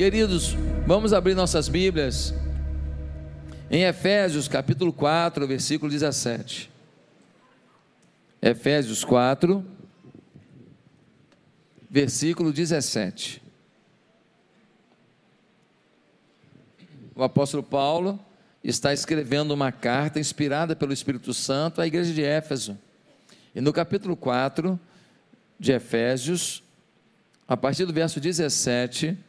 [0.00, 0.56] Queridos,
[0.86, 2.32] vamos abrir nossas Bíblias
[3.70, 6.70] em Efésios capítulo 4, versículo 17.
[8.40, 9.62] Efésios 4,
[11.90, 13.42] versículo 17.
[17.14, 18.18] O apóstolo Paulo
[18.64, 22.78] está escrevendo uma carta inspirada pelo Espírito Santo à igreja de Éfeso.
[23.54, 24.80] E no capítulo 4
[25.58, 26.62] de Efésios,
[27.46, 29.28] a partir do verso 17,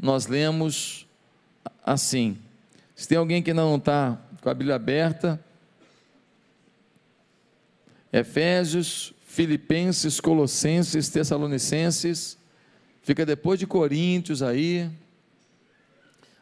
[0.00, 1.06] nós lemos
[1.84, 2.38] assim.
[2.94, 5.42] Se tem alguém que não está com a Bíblia aberta,
[8.12, 12.36] Efésios, Filipenses, Colossenses, Tessalonicenses,
[13.02, 14.90] fica depois de Coríntios aí.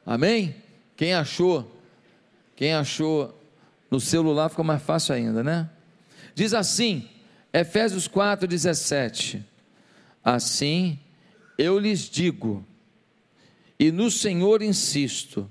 [0.06, 0.54] Amém?
[0.96, 1.70] Quem achou?
[2.56, 3.38] Quem achou
[3.90, 5.68] no celular fica mais fácil ainda, né?
[6.34, 7.08] Diz assim,
[7.52, 9.42] Efésios 4:17.
[10.24, 10.98] Assim
[11.58, 12.64] eu lhes digo,
[13.78, 15.48] e no Senhor insisto,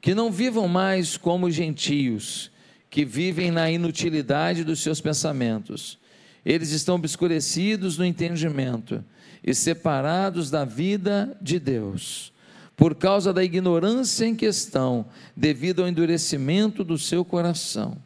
[0.00, 2.50] que não vivam mais como gentios,
[2.90, 5.98] que vivem na inutilidade dos seus pensamentos.
[6.44, 9.02] Eles estão obscurecidos no entendimento
[9.44, 12.32] e separados da vida de Deus,
[12.76, 15.06] por causa da ignorância em questão,
[15.36, 17.96] devido ao endurecimento do seu coração.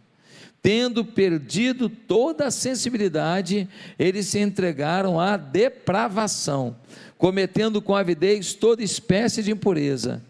[0.67, 6.75] Tendo perdido toda a sensibilidade, eles se entregaram à depravação
[7.17, 10.21] cometendo com avidez toda espécie de impureza.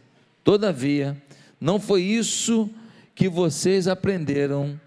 [0.45, 1.17] Todavia,
[1.59, 2.69] não foi isso
[3.15, 4.79] que vocês aprenderam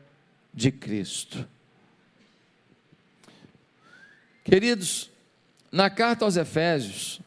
[0.54, 1.44] de Cristo.
[4.44, 5.10] Queridos,
[5.72, 7.22] na carta aos Efésios,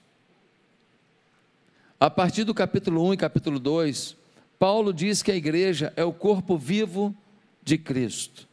[1.98, 4.16] a partir do capítulo 1 e capítulo 2,
[4.60, 7.12] Paulo diz que a igreja é o corpo vivo
[7.62, 8.48] de Cristo.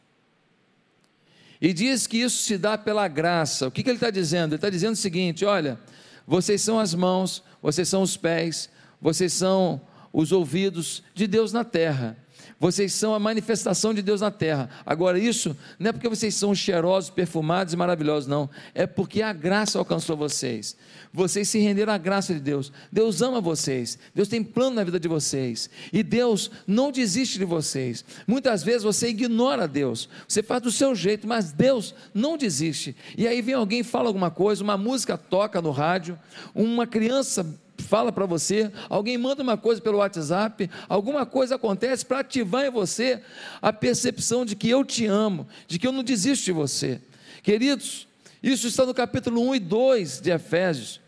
[1.60, 3.68] E diz que isso se dá pela graça.
[3.68, 4.52] O que, que ele está dizendo?
[4.52, 5.78] Ele está dizendo o seguinte: olha,
[6.26, 9.80] vocês são as mãos, vocês são os pés, vocês são
[10.12, 12.16] os ouvidos de Deus na terra.
[12.60, 14.68] Vocês são a manifestação de Deus na terra.
[14.84, 18.50] Agora, isso não é porque vocês são cheirosos, perfumados e maravilhosos, não.
[18.74, 20.76] É porque a graça alcançou vocês.
[21.10, 22.70] Vocês se renderam à graça de Deus.
[22.92, 23.98] Deus ama vocês.
[24.14, 25.70] Deus tem plano na vida de vocês.
[25.90, 28.04] E Deus não desiste de vocês.
[28.26, 30.06] Muitas vezes você ignora Deus.
[30.28, 32.94] Você faz do seu jeito, mas Deus não desiste.
[33.16, 36.18] E aí vem alguém fala alguma coisa, uma música toca no rádio,
[36.54, 42.20] uma criança fala para você, alguém manda uma coisa pelo WhatsApp, alguma coisa acontece para
[42.20, 43.22] ativar em você
[43.60, 47.00] a percepção de que eu te amo, de que eu não desisto de você.
[47.42, 48.06] Queridos,
[48.42, 51.00] isso está no capítulo 1 e 2 de Efésios,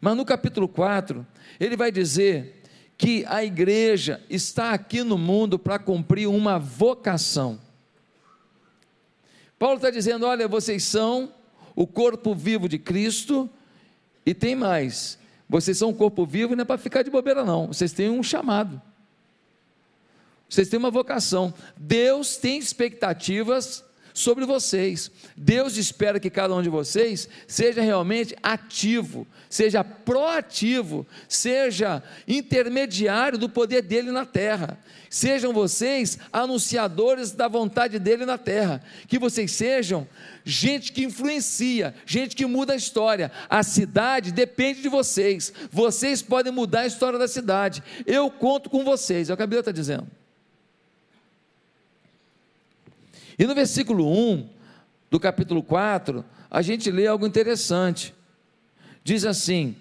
[0.00, 1.26] mas no capítulo 4,
[1.58, 2.62] ele vai dizer
[2.96, 7.60] que a igreja está aqui no mundo para cumprir uma vocação.
[9.58, 11.32] Paulo está dizendo: olha, vocês são
[11.76, 13.48] o corpo vivo de Cristo,
[14.24, 15.18] e tem mais,
[15.50, 17.66] vocês são um corpo vivo, não é para ficar de bobeira, não.
[17.66, 18.80] Vocês têm um chamado.
[20.48, 21.52] Vocês têm uma vocação.
[21.76, 25.10] Deus tem expectativas sobre vocês.
[25.36, 33.48] Deus espera que cada um de vocês seja realmente ativo, seja proativo, seja intermediário do
[33.48, 34.78] poder dele na terra.
[35.08, 38.80] Sejam vocês anunciadores da vontade dele na terra.
[39.08, 40.06] Que vocês sejam
[40.44, 43.32] gente que influencia, gente que muda a história.
[43.48, 45.52] A cidade depende de vocês.
[45.72, 47.82] Vocês podem mudar a história da cidade.
[48.06, 49.28] Eu conto com vocês.
[49.28, 50.06] É o que a Bíblia está dizendo.
[53.40, 54.50] E no versículo 1
[55.10, 58.12] do capítulo 4, a gente lê algo interessante.
[59.02, 59.74] Diz assim: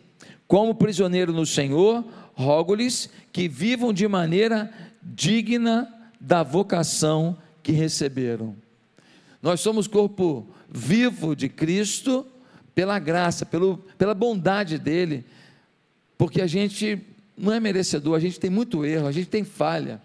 [0.48, 2.06] Como prisioneiro no Senhor,
[2.36, 4.72] rogo-lhes que vivam de maneira
[5.04, 8.56] digna da vocação que receberam.
[9.42, 12.26] Nós somos corpo vivo de Cristo
[12.74, 15.26] pela graça, pelo, pela bondade dele,
[16.18, 17.06] porque a gente
[17.38, 20.02] não é merecedor, a gente tem muito erro, a gente tem falha.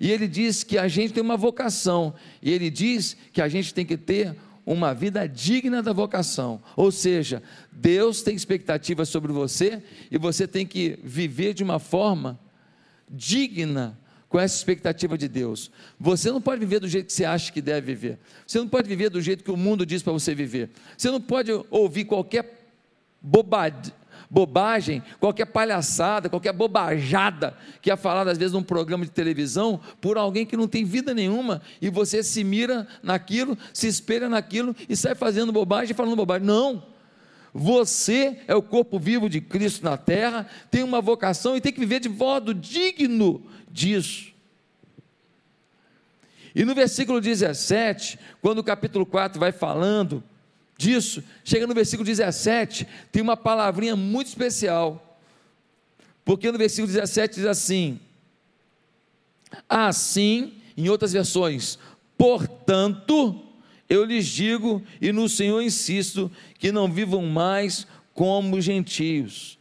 [0.00, 3.74] E ele diz que a gente tem uma vocação, e ele diz que a gente
[3.74, 4.34] tem que ter
[4.64, 6.62] uma vida digna da vocação.
[6.76, 12.38] Ou seja, Deus tem expectativas sobre você e você tem que viver de uma forma
[13.08, 13.98] digna
[14.28, 15.70] com essa expectativa de Deus.
[15.98, 18.18] Você não pode viver do jeito que você acha que deve viver.
[18.46, 20.70] Você não pode viver do jeito que o mundo diz para você viver.
[20.96, 22.72] Você não pode ouvir qualquer
[23.20, 23.92] bobagem,
[24.30, 30.16] bobagem, qualquer palhaçada, qualquer bobajada que é falada às vezes num programa de televisão por
[30.16, 34.94] alguém que não tem vida nenhuma e você se mira naquilo, se espelha naquilo e
[34.94, 36.46] sai fazendo bobagem e falando bobagem.
[36.46, 36.82] Não.
[37.52, 41.80] Você é o corpo vivo de Cristo na terra, tem uma vocação e tem que
[41.80, 44.30] viver de modo digno disso.
[46.54, 50.22] E no versículo 17, quando o capítulo 4 vai falando
[50.80, 55.18] disso, chega no versículo 17, tem uma palavrinha muito especial.
[56.24, 58.00] Porque no versículo 17 diz assim:
[59.68, 61.78] Assim, em outras versões,
[62.16, 63.44] portanto,
[63.88, 69.58] eu lhes digo e no Senhor insisto que não vivam mais como gentios.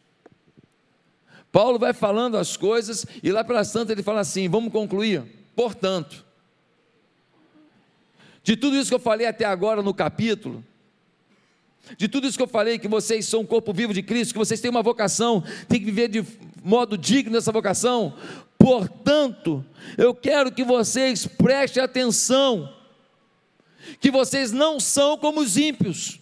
[1.51, 5.24] Paulo vai falando as coisas e lá para Santa ele fala assim: vamos concluir.
[5.56, 6.25] Portanto,
[8.44, 10.63] de tudo isso que eu falei até agora no capítulo,
[11.97, 14.37] de tudo isso que eu falei, que vocês são um corpo vivo de Cristo, que
[14.37, 16.23] vocês têm uma vocação, têm que viver de
[16.63, 18.13] modo digno dessa vocação.
[18.57, 19.65] Portanto,
[19.97, 22.73] eu quero que vocês prestem atenção,
[23.99, 26.19] que vocês não são como os ímpios,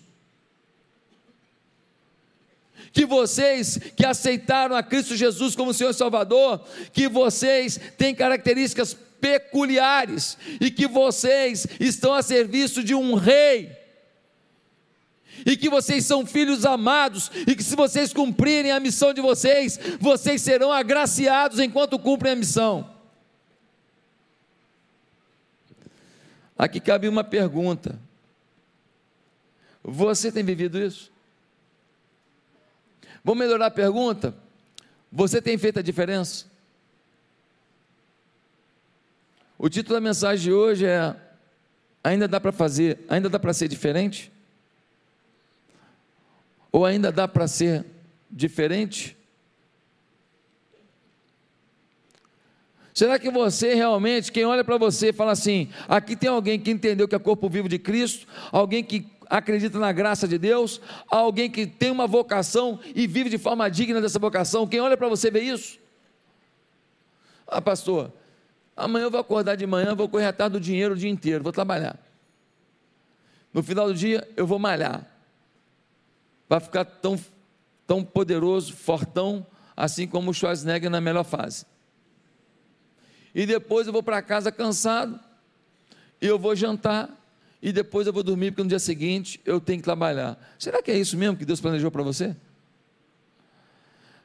[2.93, 6.63] que vocês que aceitaram a Cristo Jesus como Senhor e Salvador,
[6.93, 13.76] que vocês têm características peculiares e que vocês estão a serviço de um rei
[15.45, 19.79] e que vocês são filhos amados, e que se vocês cumprirem a missão de vocês,
[19.99, 22.89] vocês serão agraciados enquanto cumprem a missão.
[26.57, 27.99] Aqui cabe uma pergunta:
[29.83, 31.11] Você tem vivido isso?
[33.23, 34.33] Vamos melhorar a pergunta?
[35.11, 36.45] Você tem feito a diferença?
[39.57, 41.15] O título da mensagem de hoje é:
[42.03, 44.31] Ainda dá para fazer, ainda dá para ser diferente?
[46.77, 47.83] Ou ainda dá para ser
[48.29, 49.17] diferente?
[52.93, 57.07] Será que você realmente, quem olha para você, fala assim: aqui tem alguém que entendeu
[57.07, 61.65] que é corpo vivo de Cristo, alguém que acredita na graça de Deus, alguém que
[61.65, 64.67] tem uma vocação e vive de forma digna dessa vocação.
[64.67, 65.79] Quem olha para você vê isso?
[67.47, 68.13] Ah, pastor,
[68.75, 71.51] amanhã eu vou acordar de manhã, vou correr atrás do dinheiro o dia inteiro, vou
[71.51, 71.97] trabalhar.
[73.51, 75.16] No final do dia eu vou malhar
[76.47, 77.19] vai ficar tão,
[77.85, 79.45] tão poderoso, fortão,
[79.75, 81.65] assim como o Schwarzenegger na melhor fase.
[83.33, 85.19] E depois eu vou para casa cansado,
[86.21, 87.09] e eu vou jantar,
[87.61, 90.37] e depois eu vou dormir, porque no dia seguinte eu tenho que trabalhar.
[90.57, 92.35] Será que é isso mesmo que Deus planejou para você?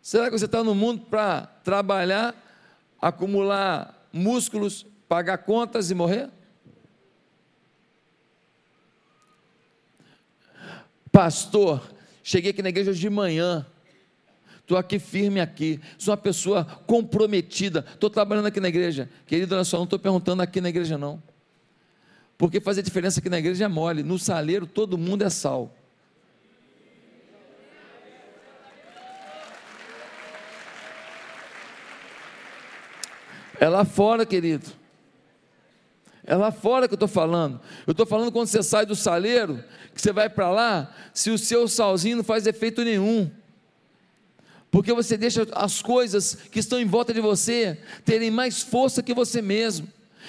[0.01, 2.35] Será que você está no mundo para trabalhar,
[3.01, 6.29] acumular músculos, pagar contas e morrer?
[11.13, 11.93] Pastor,
[12.23, 13.67] Cheguei aqui na igreja hoje de manhã.
[14.61, 15.81] Estou aqui firme aqui.
[15.99, 17.85] Sou uma pessoa comprometida.
[17.93, 19.11] Estou trabalhando aqui na igreja.
[19.27, 21.23] Querido, olha só, não estou perguntando aqui na igreja, não.
[22.39, 24.03] Porque fazer diferença aqui na igreja é mole.
[24.03, 25.75] No saleiro todo mundo é sal.
[33.59, 34.82] É lá fora, querido.
[36.25, 37.61] É lá fora que eu estou falando.
[37.87, 39.63] Eu estou falando quando você sai do saleiro,
[39.95, 43.31] que você vai para lá, se o seu salzinho não faz efeito nenhum.
[44.71, 49.13] Porque você deixa as coisas que estão em volta de você terem mais força que
[49.13, 49.87] você mesmo.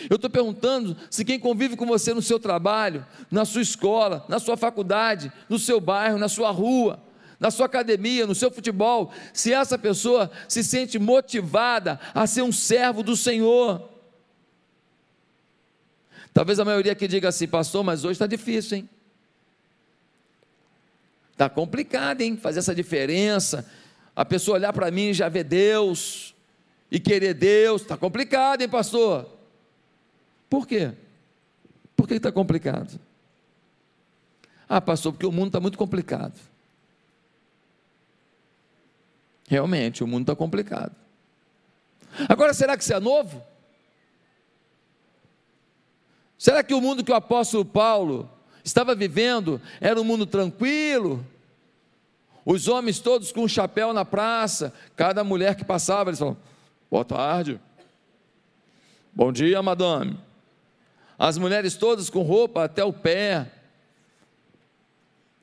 [0.10, 4.40] Eu estou perguntando se quem convive com você no seu trabalho, na sua escola, na
[4.40, 7.00] sua faculdade, no seu bairro, na sua rua,
[7.40, 12.51] na sua academia, no seu futebol, se essa pessoa se sente motivada a ser um
[12.51, 13.93] servo do Senhor.
[16.33, 18.89] Talvez a maioria aqui diga assim, pastor, mas hoje está difícil, hein?
[21.31, 22.35] Está complicado, hein?
[22.35, 23.69] Fazer essa diferença.
[24.15, 26.33] A pessoa olhar para mim e já ver Deus
[26.89, 27.81] e querer Deus.
[27.81, 29.30] Está complicado, hein, pastor?
[30.49, 30.92] Por quê?
[31.95, 32.99] Por que está complicado?
[34.68, 36.40] Ah, pastor, porque o mundo está muito complicado.
[39.47, 40.95] Realmente, o mundo está complicado.
[42.28, 43.44] Agora, será que isso é novo?
[46.44, 48.30] Será que o mundo que o apóstolo Paulo
[48.66, 51.26] estava vivendo era um mundo tranquilo?
[52.44, 56.38] Os homens todos com um chapéu na praça, cada mulher que passava, eles falavam:
[56.92, 57.62] Boa tarde,
[59.14, 60.19] bom dia, madame.
[61.18, 63.50] As mulheres todas com roupa até o pé,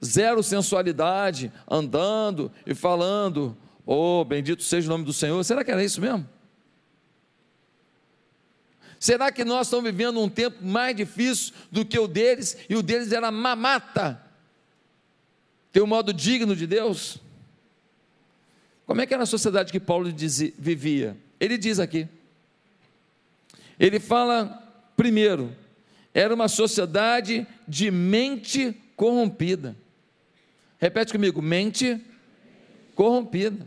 [0.04, 5.42] zero sensualidade, andando e falando: Oh, bendito seja o nome do Senhor.
[5.45, 6.28] Será que era isso mesmo?
[9.00, 12.83] Será que nós estamos vivendo um tempo mais difícil do que o deles, e o
[12.83, 14.21] deles era mamata?
[15.73, 17.16] Ter um modo digno de Deus?
[18.85, 21.16] Como é que era a sociedade que Paulo dizia, vivia?
[21.40, 22.07] Ele diz aqui.
[23.78, 24.62] Ele fala,
[24.95, 25.57] primeiro,
[26.12, 29.75] era uma sociedade de mente corrompida.
[30.78, 31.99] Repete comigo, mente
[32.95, 33.66] corrompida.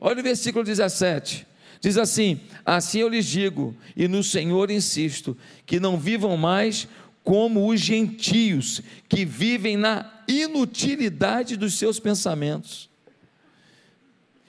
[0.00, 1.46] Olha o versículo 17.
[1.80, 6.86] Diz assim: Assim eu lhes digo, e no Senhor insisto, que não vivam mais
[7.24, 12.88] como os gentios, que vivem na inutilidade dos seus pensamentos.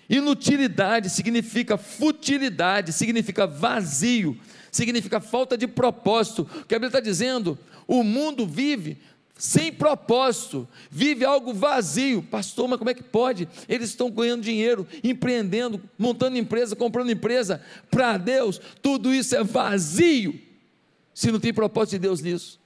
[0.09, 4.37] Inutilidade significa futilidade, significa vazio,
[4.69, 6.41] significa falta de propósito.
[6.41, 7.57] O que a Bíblia está dizendo,
[7.87, 8.97] o mundo vive
[9.41, 12.21] sem propósito, vive algo vazio.
[12.21, 13.49] Pastor, mas como é que pode?
[13.67, 17.59] Eles estão ganhando dinheiro, empreendendo, montando empresa, comprando empresa.
[17.89, 20.39] Para Deus, tudo isso é vazio,
[21.11, 22.59] se não tem propósito de Deus nisso.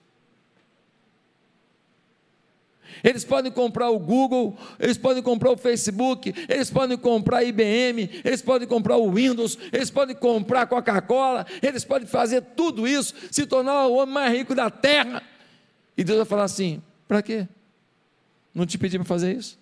[3.02, 8.22] Eles podem comprar o Google, eles podem comprar o Facebook, eles podem comprar a IBM,
[8.22, 13.16] eles podem comprar o Windows, eles podem comprar a Coca-Cola, eles podem fazer tudo isso,
[13.32, 15.24] se tornar o homem mais rico da terra.
[15.98, 17.48] E Deus vai falar assim: para quê?
[18.54, 19.58] Não te pedi para fazer isso?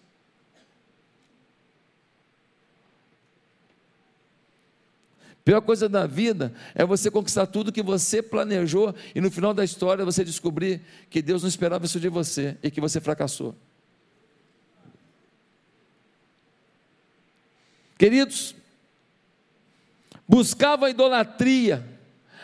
[5.44, 9.63] Pior coisa da vida é você conquistar tudo que você planejou e no final da
[9.63, 13.54] história você descobrir que Deus não esperava isso de você e que você fracassou.
[17.98, 18.56] Queridos,
[20.28, 21.92] buscava idolatria.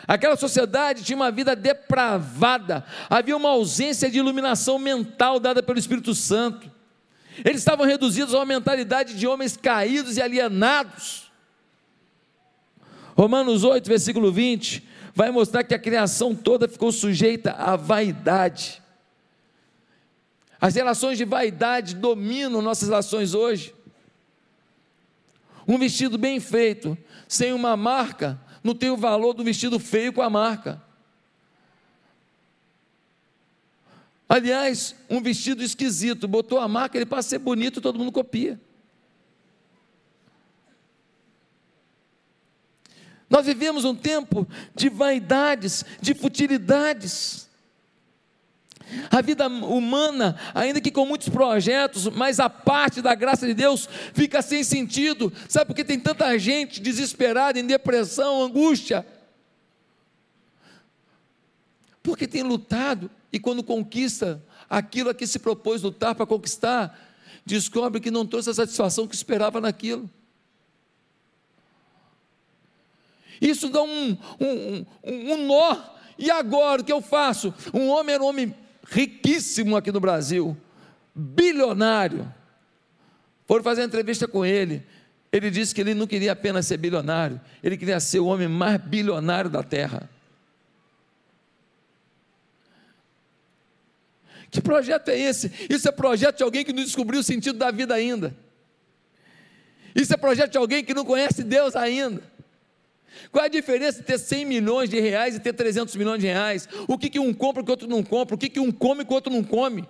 [0.06, 6.14] Aquela sociedade tinha uma vida depravada, havia uma ausência de iluminação mental dada pelo Espírito
[6.14, 6.70] Santo.
[7.44, 11.30] Eles estavam reduzidos a uma mentalidade de homens caídos e alienados.
[13.16, 18.82] Romanos 8, versículo 20, vai mostrar que a criação toda ficou sujeita à vaidade.
[20.60, 23.74] As relações de vaidade dominam nossas relações hoje.
[25.66, 26.96] Um vestido bem feito,
[27.28, 30.82] sem uma marca, não tem o valor do vestido feio com a marca.
[34.28, 38.60] Aliás, um vestido esquisito, botou a marca, ele passa a ser bonito, todo mundo copia.
[43.28, 47.49] Nós vivemos um tempo de vaidades, de futilidades.
[49.10, 53.88] A vida humana, ainda que com muitos projetos, mas a parte da graça de Deus
[54.14, 55.32] fica sem sentido.
[55.48, 59.06] Sabe por que tem tanta gente desesperada, em depressão, angústia?
[62.02, 66.98] Porque tem lutado e quando conquista aquilo a que se propôs lutar para conquistar,
[67.44, 70.08] descobre que não trouxe a satisfação que esperava naquilo.
[73.40, 75.76] Isso dá um, um, um, um nó.
[76.18, 77.54] E agora o que eu faço?
[77.72, 78.54] Um homem era um homem
[78.90, 80.56] riquíssimo aqui no Brasil,
[81.14, 82.32] bilionário.
[83.46, 84.84] Foram fazer entrevista com ele.
[85.32, 88.80] Ele disse que ele não queria apenas ser bilionário, ele queria ser o homem mais
[88.80, 90.10] bilionário da terra.
[94.50, 95.52] Que projeto é esse?
[95.70, 98.36] Isso é projeto de alguém que não descobriu o sentido da vida ainda.
[99.94, 102.20] Isso é projeto de alguém que não conhece Deus ainda.
[103.30, 106.26] Qual é a diferença de ter 100 milhões de reais e ter 300 milhões de
[106.26, 106.68] reais?
[106.88, 108.34] O que, que um compra que o outro não compra?
[108.34, 109.86] O que, que um come que o outro não come?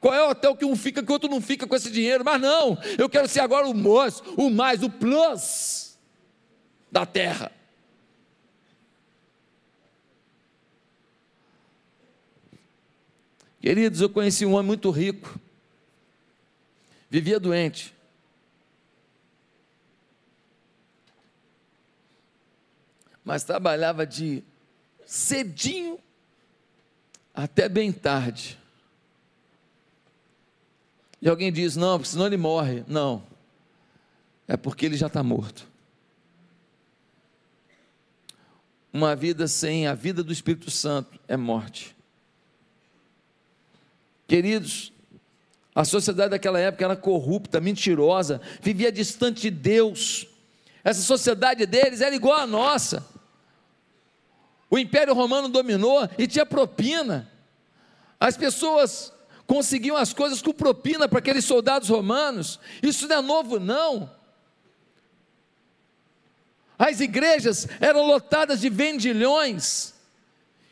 [0.00, 2.24] Qual é o hotel que um fica que o outro não fica com esse dinheiro?
[2.24, 5.98] Mas não, eu quero ser agora o mais, o mais, o plus
[6.90, 7.52] da terra.
[13.60, 15.38] Queridos, eu conheci um homem muito rico,
[17.10, 17.94] vivia doente,
[23.30, 24.42] mas trabalhava de
[25.06, 26.00] cedinho
[27.32, 28.58] até bem tarde.
[31.22, 32.82] E alguém diz: não, senão ele morre.
[32.88, 33.22] Não,
[34.48, 35.64] é porque ele já está morto.
[38.92, 41.94] Uma vida sem a vida do Espírito Santo é morte.
[44.26, 44.92] Queridos,
[45.72, 50.26] a sociedade daquela época era corrupta, mentirosa, vivia distante de Deus.
[50.82, 53.19] Essa sociedade deles era igual à nossa.
[54.70, 57.28] O Império Romano dominou e tinha propina.
[58.20, 59.12] As pessoas
[59.46, 62.60] conseguiam as coisas com propina para aqueles soldados romanos.
[62.80, 64.08] Isso não é novo, não.
[66.78, 69.92] As igrejas eram lotadas de vendilhões.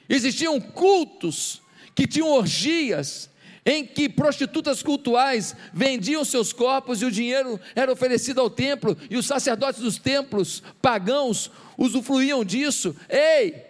[0.09, 1.61] Existiam cultos
[1.95, 3.29] que tinham orgias,
[3.67, 9.17] em que prostitutas cultuais vendiam seus corpos e o dinheiro era oferecido ao templo, e
[9.17, 12.97] os sacerdotes dos templos pagãos usufruíam disso.
[13.11, 13.68] Ei!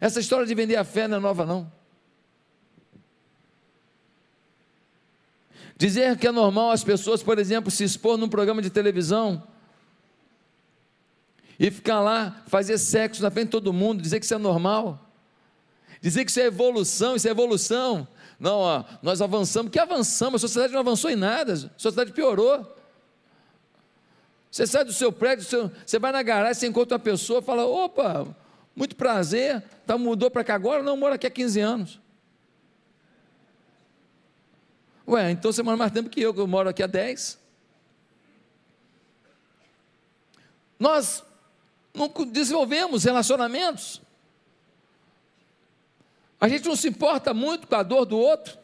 [0.00, 1.70] Essa história de vender a fé não é nova, não.
[5.76, 9.42] Dizer que é normal as pessoas, por exemplo, se expor num programa de televisão
[11.58, 14.98] e ficar lá, fazer sexo na frente de todo mundo, dizer que isso é normal,
[16.00, 18.06] dizer que isso é evolução, isso é evolução.
[18.40, 19.70] Não, ó, nós avançamos.
[19.70, 20.42] Que avançamos?
[20.42, 22.76] A sociedade não avançou em nada, a sociedade piorou.
[24.50, 25.44] Você sai do seu prédio,
[25.84, 28.26] você vai na garagem, você encontra uma pessoa, fala: opa,
[28.78, 30.82] muito prazer, tá, mudou para cá agora?
[30.82, 32.00] Não, mora aqui há 15 anos.
[35.06, 37.38] Ué, então você mora mais tempo que eu, que eu moro aqui há 10.
[40.78, 41.24] nós
[41.92, 44.00] não desenvolvemos relacionamentos.
[46.40, 48.56] A gente não se importa muito com a dor do outro.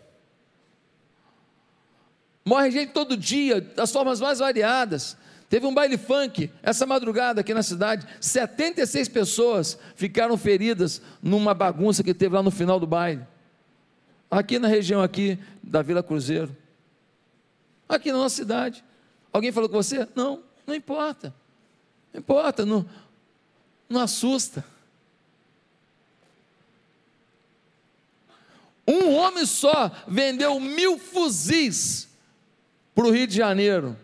[2.44, 5.16] Morre gente todo dia, das formas mais variadas.
[5.54, 8.04] Teve um baile funk essa madrugada aqui na cidade.
[8.20, 13.24] 76 pessoas ficaram feridas numa bagunça que teve lá no final do baile.
[14.28, 16.56] Aqui na região aqui da Vila Cruzeiro.
[17.88, 18.84] Aqui na nossa cidade.
[19.32, 20.08] Alguém falou com você?
[20.12, 21.32] Não, não importa.
[22.12, 22.84] Não importa, não,
[23.88, 24.64] não assusta.
[28.88, 32.08] Um homem só vendeu mil fuzis
[32.92, 33.96] para o Rio de Janeiro.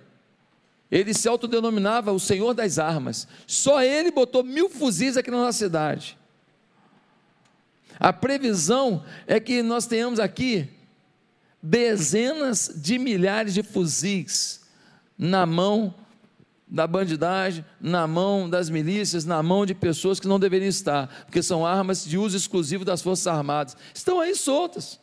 [0.90, 3.28] Ele se autodenominava o Senhor das Armas.
[3.46, 6.18] Só ele botou mil fuzis aqui na nossa cidade.
[7.98, 10.68] A previsão é que nós tenhamos aqui
[11.62, 14.62] dezenas de milhares de fuzis
[15.18, 15.94] na mão
[16.66, 21.42] da bandidagem, na mão das milícias, na mão de pessoas que não deveriam estar, porque
[21.42, 23.76] são armas de uso exclusivo das Forças Armadas.
[23.92, 24.99] Estão aí soltas.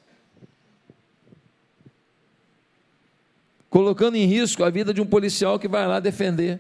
[3.77, 6.59] Colocando em risco a vida de um policial que vai lá defender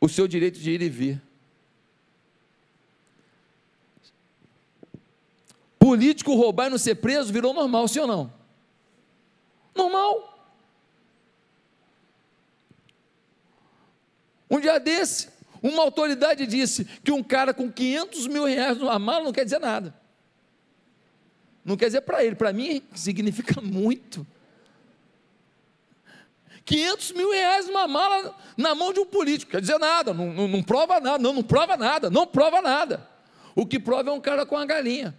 [0.00, 1.22] o seu direito de ir e vir.
[5.78, 8.32] Político roubar e não ser preso virou normal, sim ou não?
[9.74, 10.50] Normal.
[14.50, 15.28] Um dia desse,
[15.62, 19.60] uma autoridade disse que um cara com 500 mil reais numa mala não quer dizer
[19.60, 19.94] nada.
[21.62, 24.26] Não quer dizer para ele, para mim significa muito.
[26.70, 30.46] 500 mil reais numa mala na mão de um político, quer dizer nada, não, não,
[30.46, 33.08] não prova nada, não, não prova nada, não prova nada.
[33.56, 35.18] O que prova é um cara com a galinha.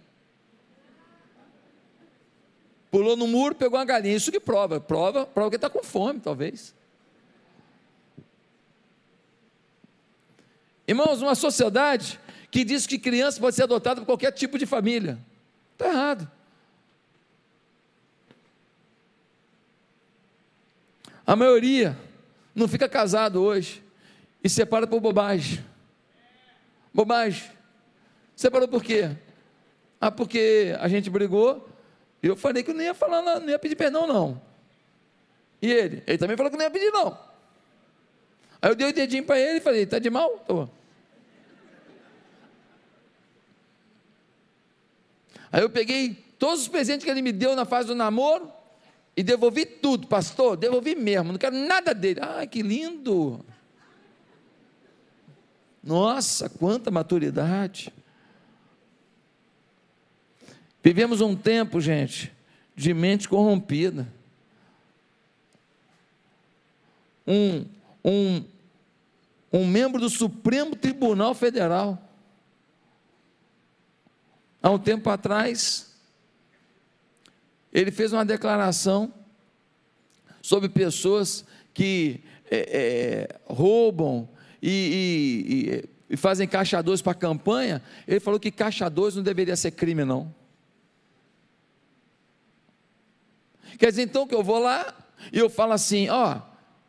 [2.90, 6.20] Pulou no muro, pegou uma galinha, isso que prova, prova, prova que está com fome,
[6.20, 6.74] talvez.
[10.88, 12.18] Irmãos, uma sociedade
[12.50, 15.18] que diz que criança pode ser adotada por qualquer tipo de família,
[15.74, 16.30] está errado.
[21.26, 21.96] A maioria
[22.54, 23.82] não fica casado hoje
[24.42, 25.64] e separa por bobagem.
[26.92, 27.50] Bobagem.
[28.34, 29.10] Separou por quê?
[30.00, 31.68] Ah, porque a gente brigou
[32.22, 34.40] e eu falei que não ia falar, não ia pedir perdão, não.
[35.60, 36.02] E ele?
[36.06, 37.16] Ele também falou que não ia pedir, não.
[38.60, 40.38] Aí eu dei o dedinho para ele e falei: tá de mal?
[40.46, 40.68] Tô.
[45.52, 48.50] Aí eu peguei todos os presentes que ele me deu na fase do namoro
[49.16, 52.20] e devolvi tudo, pastor, devolvi mesmo, não quero nada dele.
[52.22, 53.44] Ah, que lindo!
[55.82, 57.92] Nossa, quanta maturidade!
[60.82, 62.32] Vivemos um tempo, gente,
[62.74, 64.08] de mente corrompida.
[67.26, 67.64] Um,
[68.04, 68.44] um,
[69.52, 72.02] um membro do Supremo Tribunal Federal,
[74.60, 75.91] há um tempo atrás,
[77.72, 79.12] ele fez uma declaração
[80.42, 84.28] sobre pessoas que é, é, roubam
[84.60, 87.82] e, e, e, fazem caixadores para campanha.
[88.06, 90.34] Ele falou que caixadores não deveria ser crime, não.
[93.78, 94.94] Quer dizer, então que eu vou lá
[95.32, 96.40] e eu falo assim: ó,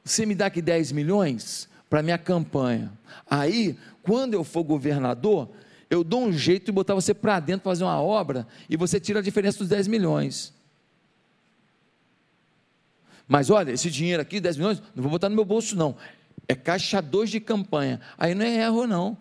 [0.04, 2.92] você me dá aqui 10 milhões para minha campanha.
[3.30, 5.50] Aí, quando eu for governador,
[5.90, 9.20] eu dou um jeito de botar você para dentro fazer uma obra e você tira
[9.20, 10.54] a diferença dos 10 milhões.
[13.34, 15.98] Mas olha, esse dinheiro aqui, 10 milhões, não vou botar no meu bolso, não.
[16.48, 18.00] É caixa 2 de campanha.
[18.16, 19.18] Aí não é erro, não.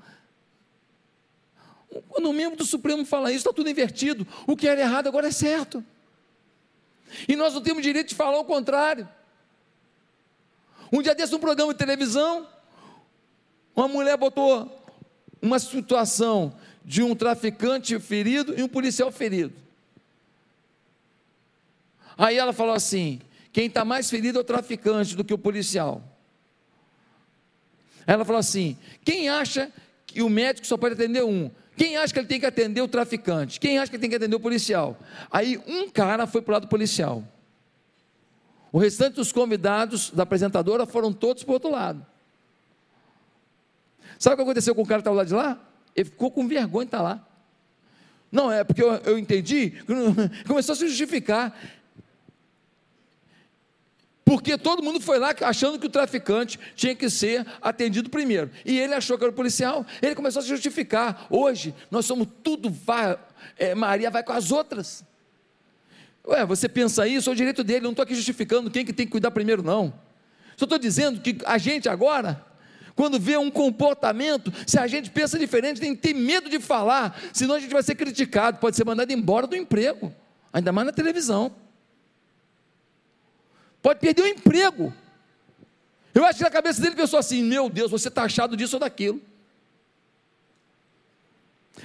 [2.11, 4.29] Quando o membro do Supremo fala isso, está tudo invertido.
[4.47, 5.83] O que era errado agora é certo.
[7.27, 9.09] E nós não temos direito de falar o contrário.
[10.93, 12.47] Um dia desse, um programa de televisão,
[13.75, 14.87] uma mulher botou
[15.41, 19.55] uma situação de um traficante ferido e um policial ferido.
[22.19, 23.19] Aí ela falou assim:
[23.53, 26.03] quem está mais ferido é o traficante do que o policial.
[28.07, 29.71] Ela falou assim: quem acha
[30.07, 31.51] que o médico só pode atender um?
[31.77, 33.59] Quem acha que ele tem que atender o traficante?
[33.59, 34.99] Quem acha que ele tem que atender o policial?
[35.31, 37.25] Aí um cara foi para o lado policial.
[38.71, 42.05] O restante dos convidados da apresentadora foram todos para o outro lado.
[44.19, 45.59] Sabe o que aconteceu com o cara que estava lá de lá?
[45.95, 47.27] Ele ficou com vergonha de estar lá.
[48.31, 49.75] Não, é porque eu, eu entendi,
[50.47, 51.55] começou a se justificar.
[54.43, 58.51] Porque todo mundo foi lá achando que o traficante tinha que ser atendido primeiro.
[58.65, 59.87] E ele achou que era o policial.
[60.03, 61.29] Ele começou a se justificar.
[61.31, 62.69] Hoje, nós somos tudo.
[62.69, 63.17] Vai,
[63.57, 65.05] é, Maria vai com as outras.
[66.27, 67.83] Ué, você pensa isso, é o direito dele.
[67.83, 69.95] Não estou aqui justificando quem que tem que cuidar primeiro, não.
[70.57, 72.45] Só estou dizendo que a gente agora
[72.95, 77.55] Quando vê um comportamento, se a gente pensa diferente, tem, tem medo de falar, senão
[77.55, 80.13] a gente vai ser criticado, pode ser mandado embora do emprego,
[80.53, 81.55] ainda mais na televisão.
[83.83, 84.95] Pode perder o emprego.
[86.15, 88.81] Eu acho que na cabeça dele pensou assim: meu Deus, você está achado disso ou
[88.81, 89.21] daquilo.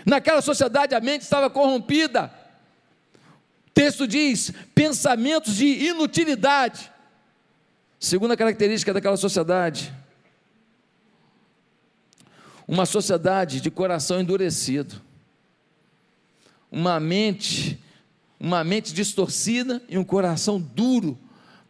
[0.06, 2.32] Naquela sociedade a mente estava corrompida.
[3.68, 6.92] O texto diz: pensamentos de inutilidade.
[8.00, 9.92] Segunda característica daquela sociedade,
[12.68, 15.02] uma sociedade de coração endurecido,
[16.72, 17.84] uma mente,
[18.40, 21.18] uma mente distorcida e um coração duro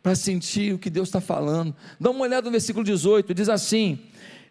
[0.08, 1.76] para sentir o que Deus está falando.
[2.00, 4.00] Dá uma olhada no versículo 18, diz assim: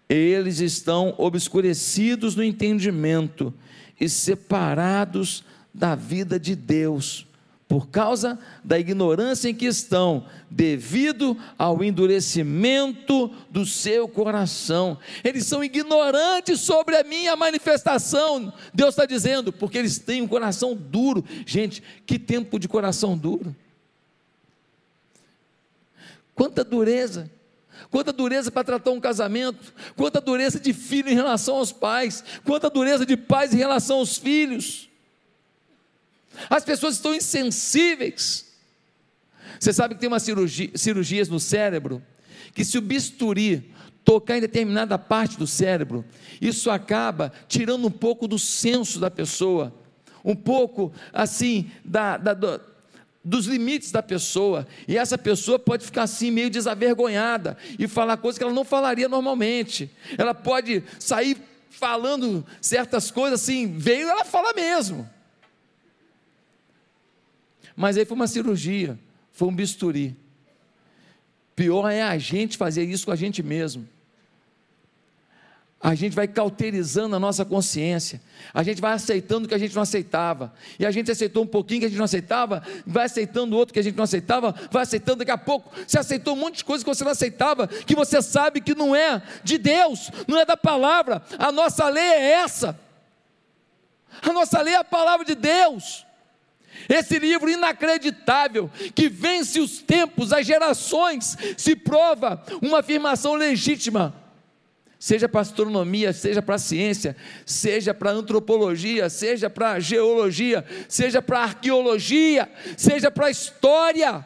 [0.07, 3.55] Eles estão obscurecidos no entendimento
[3.99, 5.42] e separados
[5.73, 7.27] da vida de Deus,
[7.66, 14.99] por causa da ignorância em que estão, devido ao endurecimento do seu coração.
[15.25, 20.77] Eles são ignorantes sobre a minha manifestação, Deus está dizendo, porque eles têm um coração
[20.77, 21.25] duro.
[21.47, 23.57] Gente, que tempo de coração duro!
[26.37, 27.29] Quanta dureza!
[27.90, 32.70] Quanta dureza para tratar um casamento, quanta dureza de filho em relação aos pais, quanta
[32.70, 34.88] dureza de pais em relação aos filhos.
[36.49, 38.46] As pessoas estão insensíveis.
[39.61, 42.03] Você sabe que tem umas cirurgia, cirurgias no cérebro
[42.55, 43.70] que se o bisturi
[44.05, 46.05] tocar em determinada parte do cérebro,
[46.40, 49.75] isso acaba tirando um pouco do senso da pessoa,
[50.25, 52.61] um pouco assim da, da, da
[53.27, 58.39] dos limites da pessoa, e essa pessoa pode ficar assim meio desavergonhada e falar coisas
[58.39, 59.91] que ela não falaria normalmente.
[60.17, 61.37] Ela pode sair
[61.69, 65.11] falando certas coisas assim, veio ela fala mesmo.
[67.75, 68.97] Mas aí foi uma cirurgia,
[69.33, 70.17] foi um bisturi.
[71.57, 73.89] Pior é a gente fazer isso com a gente mesmo
[75.87, 78.20] a gente vai cauterizando a nossa consciência,
[78.53, 81.46] a gente vai aceitando o que a gente não aceitava, e a gente aceitou um
[81.46, 84.83] pouquinho que a gente não aceitava, vai aceitando outro que a gente não aceitava, vai
[84.83, 87.94] aceitando daqui a pouco, você aceitou um monte de coisa que você não aceitava, que
[87.94, 92.33] você sabe que não é de Deus, não é da palavra, a nossa lei é
[92.33, 92.77] essa,
[94.22, 96.05] a nossa lei é a palavra de Deus.
[96.88, 104.26] Esse livro inacreditável, que vence os tempos, as gerações, se prova uma afirmação legítima
[104.99, 112.51] seja para astronomia, seja para ciência, seja para antropologia, seja para geologia, seja para arqueologia,
[112.77, 114.25] seja para história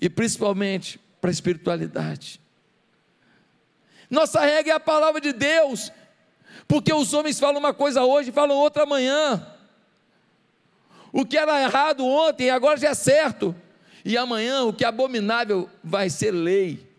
[0.00, 2.40] e principalmente para espiritualidade.
[4.08, 5.90] Nossa regra é a palavra de Deus,
[6.68, 9.44] porque os homens falam uma coisa hoje e falam outra amanhã.
[11.12, 13.54] O que era errado ontem agora já é certo,
[14.04, 16.93] e amanhã o que é abominável vai ser lei.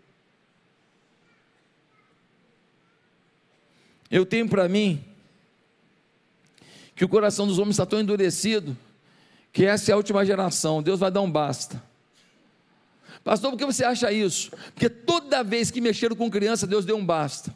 [4.15, 5.03] Eu tenho para mim
[6.95, 8.77] que o coração dos homens está tão endurecido
[9.51, 11.83] que essa é a última geração, Deus vai dar um basta.
[13.25, 14.51] Pastor, por que você acha isso?
[14.73, 17.53] Porque toda vez que mexeram com criança, Deus deu um basta.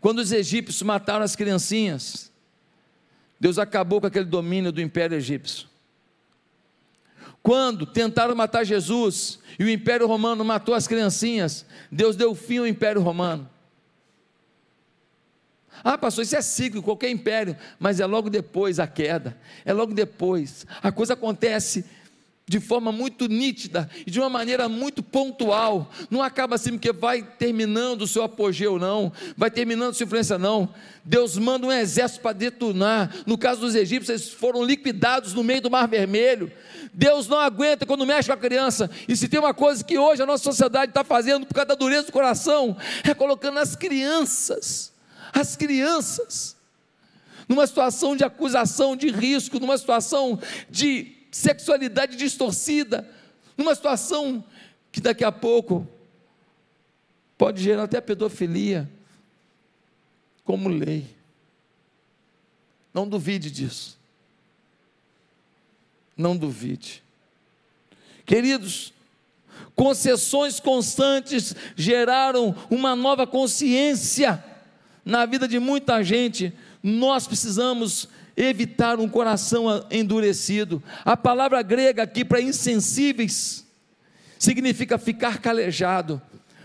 [0.00, 2.28] Quando os egípcios mataram as criancinhas,
[3.38, 5.68] Deus acabou com aquele domínio do império egípcio.
[7.44, 12.66] Quando tentaram matar Jesus e o império romano matou as criancinhas, Deus deu fim ao
[12.66, 13.51] império romano.
[15.84, 19.94] Ah, pastor, isso é ciclo, qualquer império, mas é logo depois a queda, é logo
[19.94, 20.66] depois.
[20.82, 21.84] A coisa acontece
[22.46, 25.90] de forma muito nítida e de uma maneira muito pontual.
[26.10, 30.68] Não acaba assim porque vai terminando o seu apogeu, não, vai terminando sua influência, não.
[31.04, 33.14] Deus manda um exército para detonar.
[33.26, 36.52] No caso dos egípcios, eles foram liquidados no meio do Mar Vermelho.
[36.92, 38.90] Deus não aguenta quando mexe com a criança.
[39.08, 41.74] E se tem uma coisa que hoje a nossa sociedade está fazendo por causa da
[41.74, 44.91] dureza do coração, é colocando as crianças
[45.32, 46.56] as crianças,
[47.48, 53.08] numa situação de acusação, de risco, numa situação de sexualidade distorcida,
[53.56, 54.44] numa situação
[54.90, 55.88] que daqui a pouco
[57.38, 58.88] pode gerar até pedofilia,
[60.44, 61.06] como lei.
[62.92, 63.98] Não duvide disso.
[66.16, 67.02] Não duvide.
[68.26, 68.92] Queridos,
[69.74, 74.44] concessões constantes geraram uma nova consciência
[75.04, 80.82] na vida de muita gente, nós precisamos evitar um coração endurecido.
[81.04, 83.66] A palavra grega aqui para insensíveis
[84.38, 86.20] significa ficar calejado.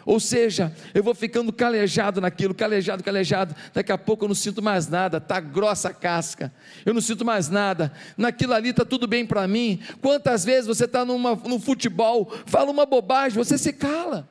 [0.06, 3.54] Ou seja, eu vou ficando calejado naquilo, calejado, calejado.
[3.73, 6.54] Daqui a pouco eu não sinto mais nada, tá grossa a casca.
[6.86, 7.91] Eu não sinto mais nada.
[8.17, 9.82] Naquilo ali está tudo bem para mim.
[10.02, 14.26] Quantas vezes você está no futebol, fala uma bobagem, você se cala.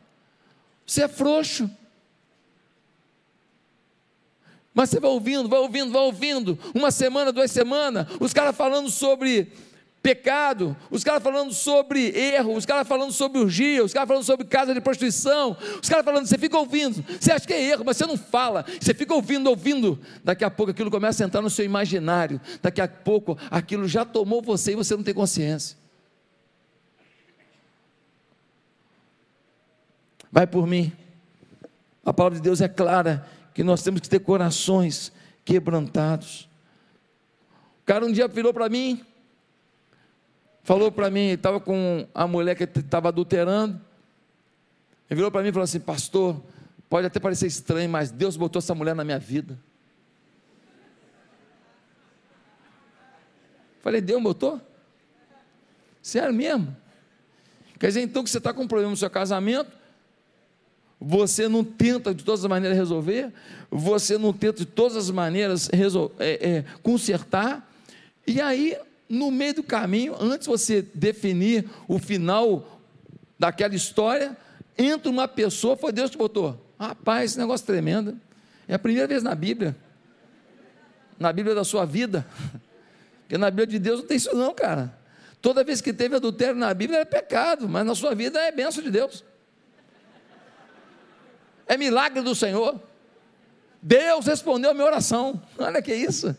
[0.86, 1.70] Você é frouxo.
[4.76, 6.58] Mas você vai ouvindo, vai ouvindo, vai ouvindo.
[6.74, 9.50] Uma semana, duas semanas, os caras falando sobre
[10.02, 14.46] pecado, os caras falando sobre erro, os caras falando sobre urgia, os caras falando sobre
[14.46, 17.96] casa de prostituição, os caras falando, você fica ouvindo, você acha que é erro, mas
[17.96, 21.48] você não fala, você fica ouvindo, ouvindo, daqui a pouco aquilo começa a entrar no
[21.48, 25.74] seu imaginário, daqui a pouco aquilo já tomou você e você não tem consciência.
[30.30, 30.92] Vai por mim.
[32.04, 35.10] A palavra de Deus é clara que nós temos que ter corações
[35.42, 36.46] quebrantados.
[37.80, 39.02] O cara um dia virou para mim,
[40.62, 43.80] falou para mim, estava com a mulher que estava adulterando.
[45.08, 46.38] Ele virou para mim e falou assim: Pastor,
[46.86, 49.58] pode até parecer estranho, mas Deus botou essa mulher na minha vida.
[53.80, 54.60] Falei, Deus botou?
[56.02, 56.76] Sério mesmo?
[57.78, 59.72] Quer dizer então que você está com um problema no seu casamento,
[61.00, 63.32] você não tenta de todas as maneiras resolver,
[63.70, 65.68] você não tenta de todas as maneiras
[66.18, 67.70] é, é, consertar,
[68.26, 68.76] e aí
[69.08, 72.80] no meio do caminho, antes você definir o final
[73.38, 74.36] daquela história,
[74.76, 76.60] entra uma pessoa, foi Deus que botou.
[76.78, 78.18] Rapaz, esse negócio é tremendo.
[78.68, 79.76] É a primeira vez na Bíblia.
[81.18, 82.26] Na Bíblia da sua vida.
[83.22, 84.96] Porque na Bíblia de Deus não tem isso não, cara.
[85.40, 88.82] Toda vez que teve adultério na Bíblia é pecado, mas na sua vida é bênção
[88.82, 89.24] de Deus.
[91.66, 92.80] É milagre do Senhor.
[93.82, 95.40] Deus respondeu a minha oração.
[95.58, 96.36] Olha que isso.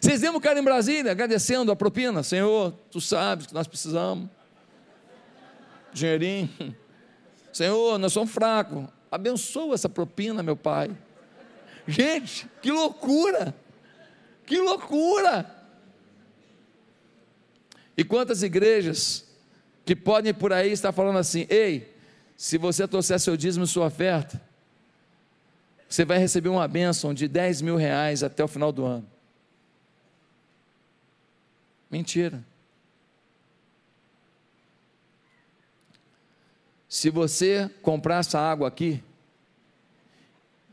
[0.00, 2.22] Vocês lembram o cara em Brasília agradecendo a propina?
[2.22, 4.28] Senhor, tu sabes que nós precisamos.
[5.92, 6.50] Dinheirinho.
[7.52, 8.84] Senhor, nós somos fracos.
[9.10, 10.90] Abençoa essa propina, meu Pai.
[11.86, 13.54] Gente, que loucura!
[14.44, 15.54] Que loucura!
[17.96, 19.24] E quantas igrejas
[19.84, 21.95] que podem por aí estar falando assim: ei,
[22.36, 24.40] se você trouxer seu dízimo e sua oferta,
[25.88, 29.06] você vai receber uma bênção de 10 mil reais até o final do ano.
[31.90, 32.44] Mentira.
[36.88, 39.02] Se você comprar essa água aqui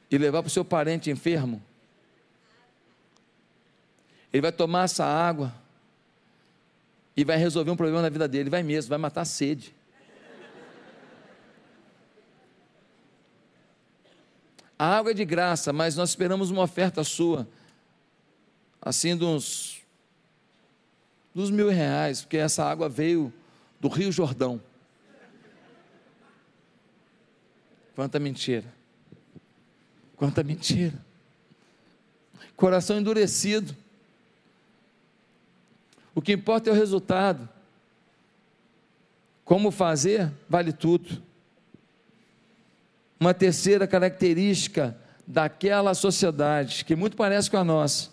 [0.09, 1.61] e levar para o seu parente enfermo,
[4.31, 5.53] ele vai tomar essa água
[7.15, 9.73] e vai resolver um problema na vida dele, vai mesmo, vai matar a sede.
[14.83, 17.47] A água é de graça, mas nós esperamos uma oferta sua,
[18.81, 19.81] assim, uns,
[21.33, 23.31] dos mil reais, porque essa água veio
[23.79, 24.61] do Rio Jordão.
[27.95, 28.65] Quanta mentira,
[30.17, 31.01] quanta mentira,
[32.57, 33.73] coração endurecido.
[36.13, 37.47] O que importa é o resultado.
[39.45, 41.23] Como fazer, vale tudo.
[43.23, 48.09] Uma terceira característica daquela sociedade, que muito parece com a nossa,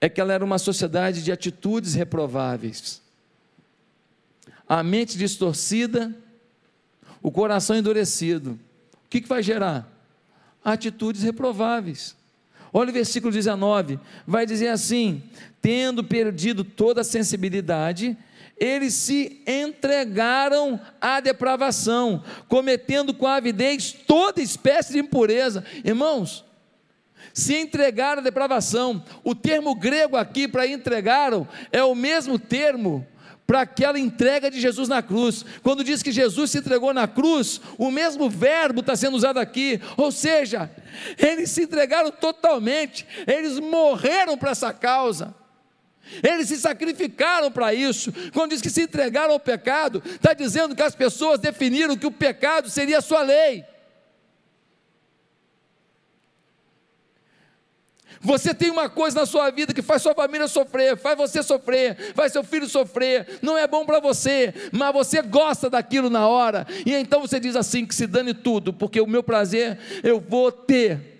[0.00, 3.02] é que ela era uma sociedade de atitudes reprováveis.
[4.66, 6.10] A mente distorcida,
[7.22, 8.52] o coração endurecido.
[9.04, 9.86] O que, que vai gerar?
[10.64, 12.16] Atitudes reprováveis.
[12.72, 15.22] Olha o versículo 19, vai dizer assim:
[15.60, 18.16] tendo perdido toda a sensibilidade,
[18.58, 25.64] eles se entregaram à depravação, cometendo com avidez toda espécie de impureza.
[25.84, 26.44] Irmãos,
[27.34, 33.06] se entregaram à depravação, o termo grego aqui para entregaram é o mesmo termo
[33.46, 35.44] para aquela entrega de Jesus na cruz.
[35.62, 39.80] Quando diz que Jesus se entregou na cruz, o mesmo verbo está sendo usado aqui,
[39.96, 40.70] ou seja,
[41.18, 45.34] eles se entregaram totalmente, eles morreram para essa causa.
[46.22, 48.12] Eles se sacrificaram para isso.
[48.32, 52.12] Quando diz que se entregaram ao pecado, está dizendo que as pessoas definiram que o
[52.12, 53.64] pecado seria a sua lei.
[58.20, 62.12] Você tem uma coisa na sua vida que faz sua família sofrer, faz você sofrer,
[62.14, 66.66] faz seu filho sofrer, não é bom para você, mas você gosta daquilo na hora,
[66.84, 70.50] e então você diz assim: que se dane tudo, porque o meu prazer eu vou
[70.50, 71.14] ter.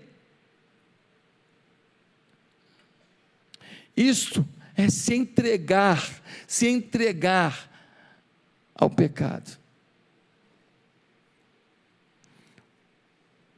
[3.96, 4.44] Isto
[4.76, 6.06] é se entregar,
[6.46, 7.70] se entregar
[8.74, 9.58] ao pecado.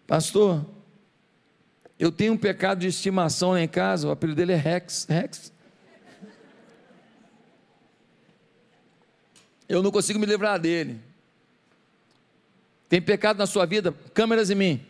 [0.07, 0.64] Pastor,
[1.98, 5.07] eu tenho um pecado de estimação lá em casa, o apelido dele é Rex.
[5.09, 5.52] Rex.
[9.68, 11.00] Eu não consigo me livrar dele.
[12.88, 13.92] Tem pecado na sua vida?
[14.14, 14.87] Câmeras em mim.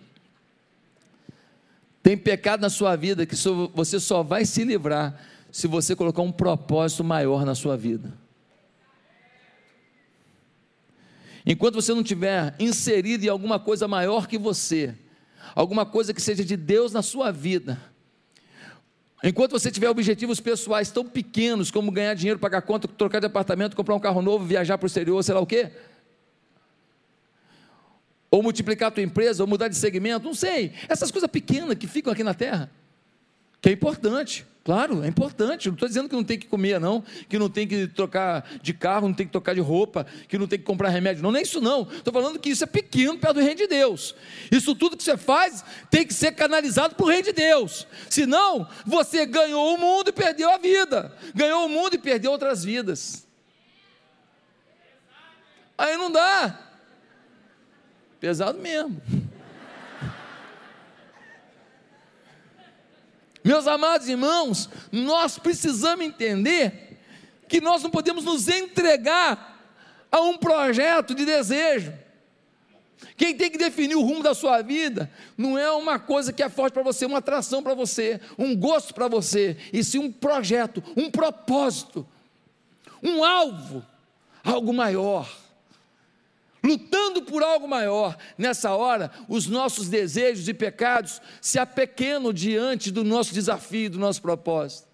[2.01, 3.35] Tem pecado na sua vida que
[3.75, 8.13] você só vai se livrar se você colocar um propósito maior na sua vida.
[11.51, 14.95] enquanto você não tiver inserido em alguma coisa maior que você,
[15.55, 17.81] alguma coisa que seja de Deus na sua vida,
[19.25, 23.75] enquanto você tiver objetivos pessoais tão pequenos como ganhar dinheiro, pagar conta, trocar de apartamento,
[23.75, 25.73] comprar um carro novo, viajar para o exterior, sei lá o quê,
[28.31, 31.87] ou multiplicar a tua empresa, ou mudar de segmento, não sei, essas coisas pequenas que
[31.87, 32.71] ficam aqui na terra,
[33.63, 34.47] que é importante.
[34.69, 35.67] Claro, é importante.
[35.67, 38.75] Não estou dizendo que não tem que comer, não, que não tem que trocar de
[38.75, 41.23] carro, não tem que trocar de roupa, que não tem que comprar remédio.
[41.23, 41.91] Não, nem isso não.
[41.91, 44.15] Estou falando que isso é pequeno perto do reino de Deus.
[44.53, 47.87] Isso tudo que você faz tem que ser canalizado para o reino de Deus.
[48.11, 51.17] Senão, você ganhou o mundo e perdeu a vida.
[51.35, 53.27] Ganhou o mundo e perdeu outras vidas.
[55.79, 56.61] Aí não dá.
[58.21, 59.01] Pesado mesmo.
[63.49, 67.01] Meus amados irmãos, nós precisamos entender
[67.49, 69.59] que nós não podemos nos entregar
[70.13, 71.95] a um projeto de desejo.
[73.17, 76.49] Quem tem que definir o rumo da sua vida não é uma coisa que é
[76.51, 80.85] forte para você, uma atração para você, um gosto para você, e sim um projeto,
[80.95, 82.07] um propósito,
[83.03, 83.83] um alvo,
[84.45, 85.27] algo maior
[86.69, 88.17] lutando por algo maior.
[88.37, 94.21] Nessa hora, os nossos desejos e pecados se apequenam diante do nosso desafio, do nosso
[94.21, 94.87] propósito.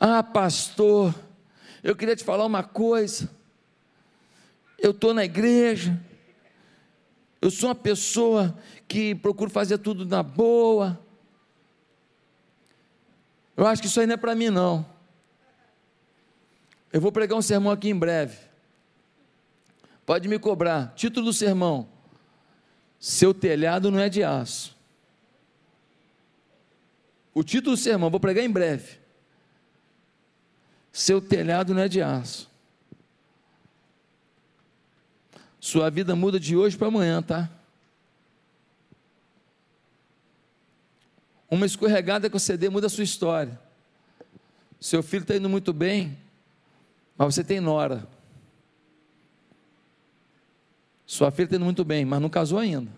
[0.00, 1.14] Ah, pastor,
[1.82, 3.28] eu queria te falar uma coisa.
[4.78, 6.00] Eu estou na igreja,
[7.42, 10.98] eu sou uma pessoa que procuro fazer tudo na boa.
[13.56, 14.86] Eu acho que isso aí não é para mim, não.
[16.92, 18.38] Eu vou pregar um sermão aqui em breve.
[20.06, 20.94] Pode me cobrar.
[20.94, 21.88] Título do sermão:
[22.98, 24.76] Seu telhado não é de aço.
[27.34, 28.98] O título do sermão, vou pregar em breve.
[30.92, 32.50] Seu telhado não é de aço.
[35.60, 37.50] Sua vida muda de hoje para amanhã, tá?
[41.50, 43.60] Uma escorregada que você dê muda a sua história.
[44.80, 46.16] Seu filho está indo muito bem,
[47.18, 48.06] mas você tem nora.
[51.04, 52.90] Sua filha está indo muito bem, mas não casou ainda.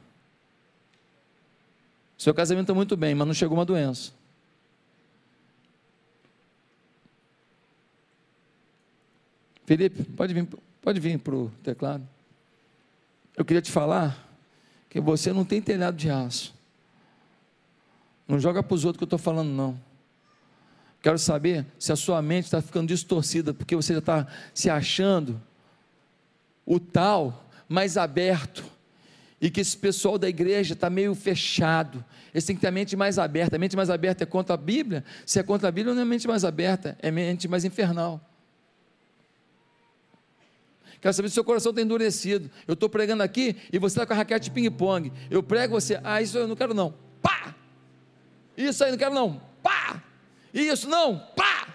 [2.19, 4.13] Seu casamento está muito bem, mas não chegou uma doença.
[9.65, 10.49] Felipe, pode vir,
[10.83, 12.07] pode vir para o teclado.
[13.37, 14.29] Eu queria te falar
[14.91, 16.53] que você não tem telhado de aço.
[18.29, 19.90] Não joga para os outros que eu estou falando, não.
[21.03, 25.41] Quero saber se a sua mente está ficando distorcida, porque você já está se achando
[26.67, 28.65] o tal mais aberto,
[29.41, 32.05] e que esse pessoal da igreja está meio fechado.
[32.35, 33.57] Eles têm que ter a mente mais aberta.
[33.57, 35.03] A mente mais aberta é contra a Bíblia?
[35.25, 38.21] Se é contra a Bíblia, não é mente mais aberta, é mente mais infernal.
[41.01, 42.51] Quero saber se seu coração está endurecido.
[42.69, 45.11] Eu estou pregando aqui e você está com a raquete de ping-pong.
[45.31, 46.93] Eu prego você, ah, isso eu não quero não.
[47.23, 47.55] Pá!
[48.55, 49.41] Isso aí não quero não.
[49.63, 50.03] Pá!
[50.53, 51.69] Isso, não, pá!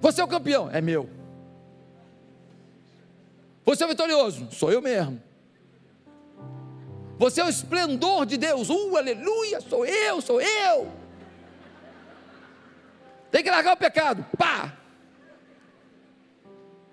[0.00, 1.10] Você é o campeão, é meu.
[3.64, 5.20] Você é o vitorioso, sou eu mesmo.
[7.18, 10.92] Você é o esplendor de Deus, uh, aleluia, sou eu, sou eu.
[13.30, 14.76] Tem que largar o pecado, pá!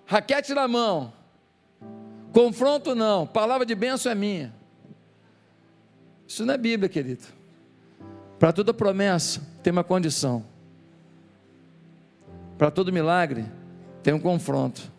[0.06, 1.14] Raquete na mão,
[2.32, 4.54] confronto não, palavra de bênção é minha.
[6.28, 7.26] Isso não é Bíblia, querido.
[8.40, 10.44] Para toda promessa tem uma condição.
[12.58, 13.46] Para todo milagre
[14.04, 14.92] tem um confronto.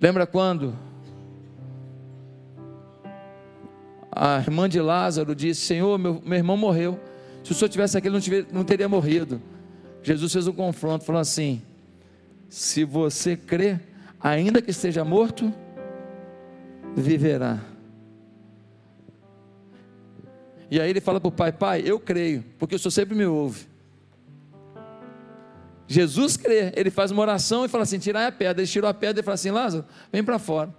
[0.00, 0.76] Lembra quando
[4.10, 6.98] a irmã de Lázaro disse: Senhor, meu, meu irmão morreu.
[7.44, 9.40] Se o senhor tivesse aqui, ele não, tiver, não teria morrido.
[10.02, 11.62] Jesus fez um confronto, falou assim:
[12.48, 13.80] Se você crê,
[14.20, 15.52] ainda que esteja morto,
[16.96, 17.60] viverá.
[20.70, 23.24] E aí ele fala para o pai: Pai, eu creio, porque o senhor sempre me
[23.24, 23.66] ouve.
[25.86, 28.62] Jesus crê, ele faz uma oração e fala assim: tirar a pedra.
[28.62, 30.74] Ele tirou a pedra e fala assim: Lázaro, vem para fora.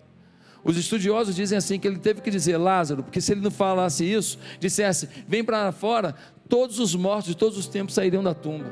[0.63, 4.05] Os estudiosos dizem assim que ele teve que dizer Lázaro, porque se ele não falasse
[4.05, 6.13] isso, dissesse: vem para fora,
[6.47, 8.71] todos os mortos de todos os tempos sairiam da tumba.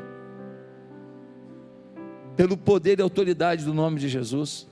[2.36, 4.68] Pelo poder e autoridade do nome de Jesus.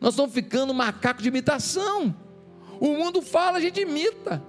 [0.00, 2.14] Nós estamos ficando macaco de imitação.
[2.80, 4.42] O mundo fala, a gente imita.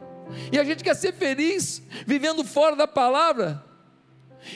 [0.51, 3.63] E a gente quer ser feliz vivendo fora da palavra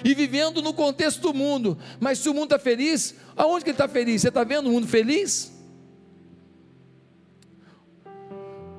[0.03, 1.77] e vivendo no contexto do mundo.
[1.99, 4.21] Mas se o mundo está feliz, aonde que ele está feliz?
[4.21, 5.51] Você está vendo o mundo feliz?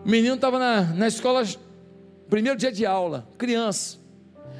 [0.04, 1.42] O menino estava na, na escola,
[2.28, 3.98] primeiro dia de aula, criança.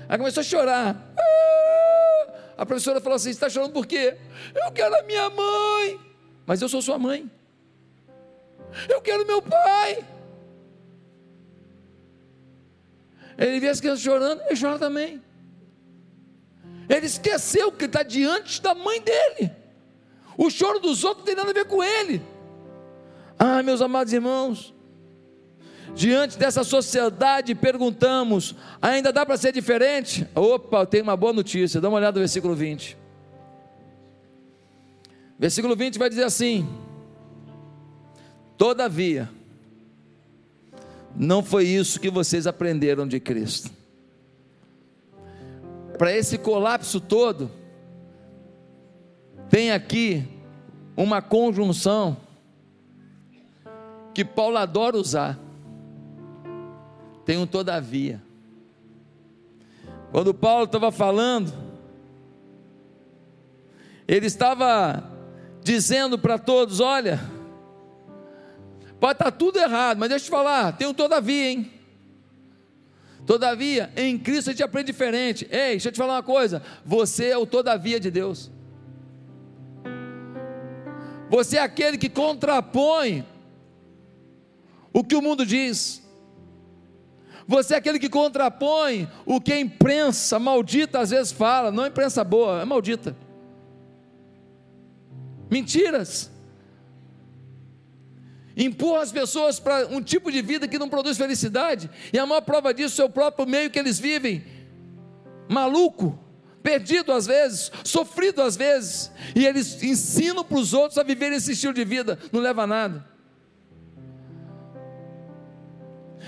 [0.09, 1.15] Aí começou a chorar.
[1.19, 2.35] Ah!
[2.57, 4.17] A professora falou assim: está chorando por quê?
[4.55, 6.01] Eu quero a minha mãe.
[6.47, 7.31] Mas eu sou sua mãe.
[8.89, 10.05] Eu quero meu pai.
[13.37, 15.23] Ele vê as crianças chorando, ele chora também.
[16.89, 19.51] Ele esqueceu que está diante da mãe dele.
[20.37, 22.23] O choro dos outros não tem nada a ver com ele.
[23.39, 24.75] Ah, meus amados irmãos,
[25.95, 30.27] diante dessa sociedade, perguntamos: ainda dá para ser diferente?
[30.35, 32.97] Opa, eu tenho uma boa notícia, dá uma olhada no versículo 20.
[35.39, 36.69] Versículo 20 vai dizer assim:
[38.57, 39.29] Todavia,
[41.17, 43.71] não foi isso que vocês aprenderam de Cristo.
[45.97, 47.51] Para esse colapso todo,
[49.49, 50.27] tem aqui
[50.97, 52.17] uma conjunção
[54.13, 55.39] que Paulo adora usar.
[57.25, 58.23] Tem um todavia.
[60.11, 61.53] Quando Paulo estava falando,
[64.07, 65.03] ele estava
[65.63, 67.21] dizendo para todos: olha,
[69.05, 71.71] pode estar tá tudo errado, mas deixa eu te falar, tem um todavia, hein?
[73.27, 75.47] Todavia, em Cristo a gente aprende diferente.
[75.51, 78.51] Ei, deixa eu te falar uma coisa: você é o todavia de Deus.
[81.29, 83.27] Você é aquele que contrapõe
[84.91, 86.03] o que o mundo diz.
[87.47, 91.89] Você é aquele que contrapõe o que a imprensa maldita às vezes fala, não é
[91.89, 93.15] imprensa boa, é maldita.
[95.51, 96.33] Mentiras.
[98.57, 102.41] Empurra as pessoas para um tipo de vida que não produz felicidade, e a maior
[102.41, 104.45] prova disso é o próprio meio que eles vivem.
[105.49, 106.19] Maluco,
[106.63, 111.53] perdido às vezes, sofrido às vezes, e eles ensinam para os outros a viver esse
[111.53, 113.15] estilo de vida, não leva a nada.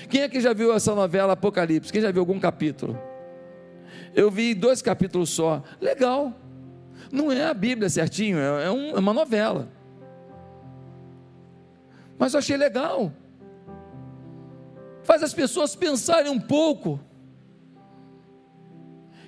[0.09, 1.93] Quem é que já viu essa novela Apocalipse?
[1.93, 2.99] Quem já viu algum capítulo?
[4.15, 5.63] Eu vi dois capítulos só.
[5.81, 6.33] Legal.
[7.11, 9.69] Não é a Bíblia certinho, é, um, é uma novela.
[12.19, 13.13] Mas eu achei legal.
[15.03, 17.01] Faz as pessoas pensarem um pouco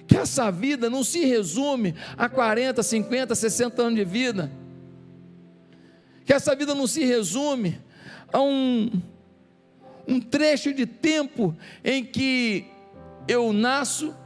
[0.09, 4.51] que essa vida não se resume a 40, 50, 60 anos de vida,
[6.25, 7.79] que essa vida não se resume
[8.33, 8.91] a um,
[10.07, 12.67] um trecho de tempo em que
[13.29, 14.17] eu nasço,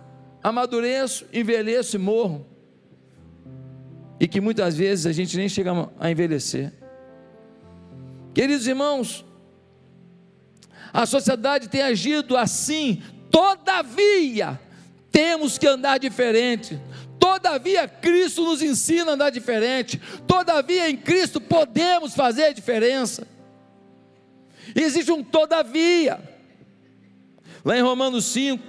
[0.40, 2.46] amadureço, envelheço e morro,
[4.20, 6.72] e que muitas vezes a gente nem chega a envelhecer.
[8.35, 9.24] Queridos irmãos,
[10.93, 14.61] a sociedade tem agido assim, todavia,
[15.11, 16.80] temos que andar diferente.
[17.18, 20.01] Todavia, Cristo nos ensina a andar diferente.
[20.26, 23.26] Todavia, em Cristo podemos fazer a diferença.
[24.74, 26.20] existe um todavia.
[27.64, 28.62] Lá em Romanos 5,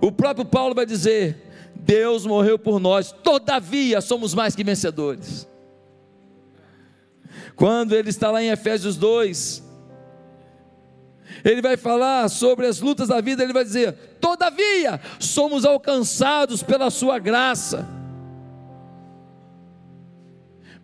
[0.00, 5.49] o próprio Paulo vai dizer: Deus morreu por nós, todavia somos mais que vencedores.
[7.60, 9.62] Quando ele está lá em Efésios 2,
[11.44, 16.88] ele vai falar sobre as lutas da vida, ele vai dizer: todavia, somos alcançados pela
[16.88, 17.86] Sua graça.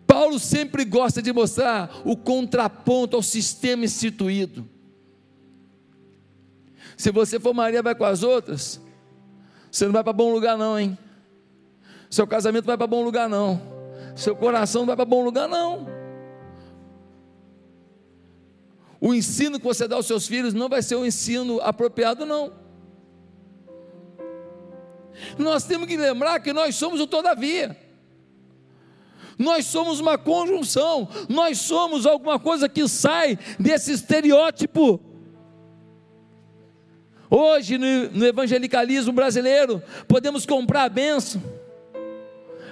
[0.05, 4.69] Paulo sempre gosta de mostrar o contraponto ao sistema instituído.
[6.95, 8.79] Se você for Maria, vai com as outras,
[9.71, 10.95] você não vai para bom lugar, não, hein?
[12.07, 13.59] Seu casamento vai para bom lugar, não.
[14.15, 15.96] Seu coração não vai para bom lugar, não.
[18.99, 22.51] O ensino que você dá aos seus filhos não vai ser o ensino apropriado, não.
[25.37, 27.77] Nós temos que lembrar que nós somos o todavia.
[29.37, 34.99] Nós somos uma conjunção, nós somos alguma coisa que sai desse estereótipo.
[37.29, 41.41] Hoje, no, no evangelicalismo brasileiro, podemos comprar a benção.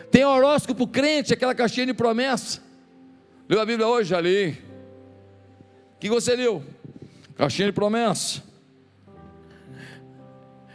[0.10, 2.64] Tem horóscopo crente, aquela caixinha de promessa.
[3.48, 4.16] Leu a Bíblia hoje?
[4.16, 4.65] Ali
[6.00, 6.64] que você leu?
[7.36, 8.44] Caixinha de promessa.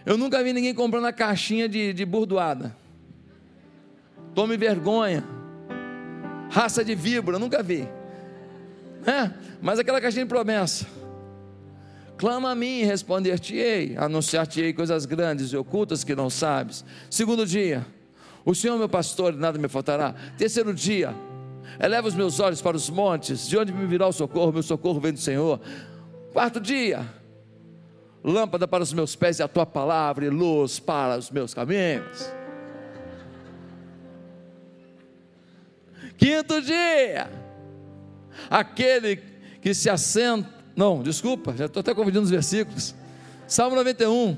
[0.04, 2.76] Eu nunca vi ninguém comprando a caixinha de, de burdoada.
[4.34, 5.24] Tome vergonha.
[6.50, 7.88] Raça de víbora, nunca vi.
[9.06, 10.86] É, mas aquela caixinha de promessa.
[12.16, 16.84] Clama a mim, responder-te-ei, anunciar-te-ei coisas grandes e ocultas que não sabes.
[17.08, 17.86] Segundo dia,
[18.44, 20.14] o Senhor meu pastor, nada me faltará.
[20.36, 21.14] Terceiro dia,
[21.78, 24.52] eleva os meus olhos para os montes, de onde me virá o socorro?
[24.52, 25.60] Meu socorro vem do Senhor.
[26.32, 27.06] Quarto dia,
[28.22, 32.32] lâmpada para os meus pés e a tua palavra, e luz para os meus caminhos.
[36.16, 37.30] Quinto dia,
[38.50, 39.16] aquele
[39.62, 42.94] que se assenta, não, desculpa, já estou até confundindo os versículos.
[43.46, 44.36] Salmo 91.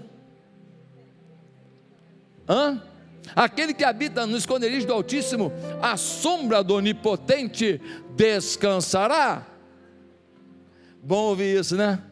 [2.49, 2.83] Hã?
[3.35, 7.81] Aquele que habita no esconderijo do Altíssimo, a sombra do Onipotente
[8.17, 9.47] descansará.
[11.03, 12.03] Bom ouvir isso, né?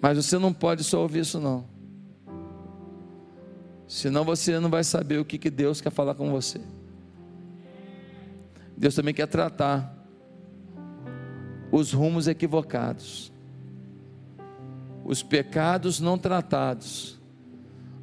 [0.00, 1.64] Mas você não pode só ouvir isso, não.
[3.86, 6.60] Senão você não vai saber o que, que Deus quer falar com você.
[8.76, 9.94] Deus também quer tratar
[11.70, 13.32] os rumos equivocados,
[15.04, 17.20] os pecados não tratados,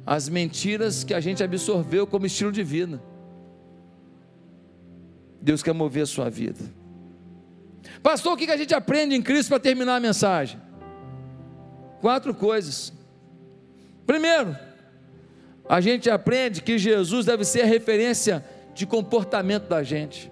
[0.06, 3.00] as mentiras que a gente absorveu como estilo de vida.
[5.40, 6.60] Deus quer mover a sua vida.
[8.02, 10.60] Pastor, o que a gente aprende em Cristo para terminar a mensagem?
[12.00, 12.92] Quatro coisas.
[14.06, 14.56] Primeiro,
[15.68, 18.44] a gente aprende que Jesus deve ser a referência
[18.74, 20.31] de comportamento da gente.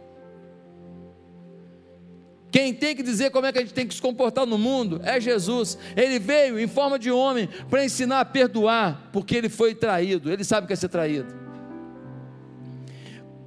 [2.51, 5.01] Quem tem que dizer como é que a gente tem que se comportar no mundo
[5.05, 5.79] é Jesus.
[5.97, 10.33] Ele veio em forma de homem para ensinar a perdoar, porque ele foi traído.
[10.33, 11.33] Ele sabe que é ser traído.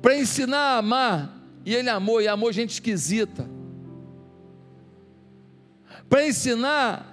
[0.01, 3.49] Para ensinar a amar, e ele amou, e amou gente esquisita.
[6.10, 7.10] Para ensinar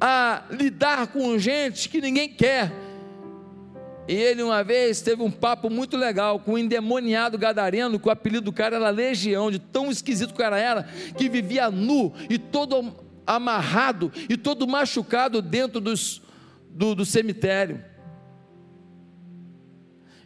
[0.00, 2.72] a lidar com gente que ninguém quer,
[4.08, 8.10] e ele uma vez teve um papo muito legal com um endemoniado gadareno, que o
[8.10, 10.82] apelido do cara era Legião, de tão esquisito que o cara era,
[11.16, 12.92] que vivia nu e todo
[13.26, 16.20] amarrado e todo machucado dentro dos,
[16.70, 17.84] do, do cemitério.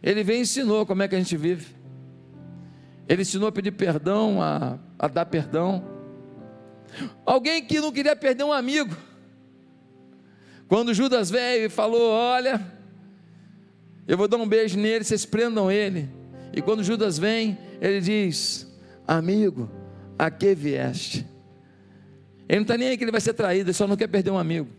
[0.01, 1.75] Ele veio e ensinou como é que a gente vive.
[3.07, 5.83] Ele ensinou a pedir perdão, a, a dar perdão.
[7.25, 8.95] Alguém que não queria perder um amigo.
[10.67, 12.76] Quando Judas veio e falou: Olha,
[14.07, 16.09] eu vou dar um beijo nele, vocês prendam ele.
[16.53, 18.65] E quando Judas vem, ele diz:
[19.05, 19.69] Amigo,
[20.17, 21.25] a que vieste?
[22.47, 24.31] Ele não está nem aí que ele vai ser traído, ele só não quer perder
[24.31, 24.69] um amigo.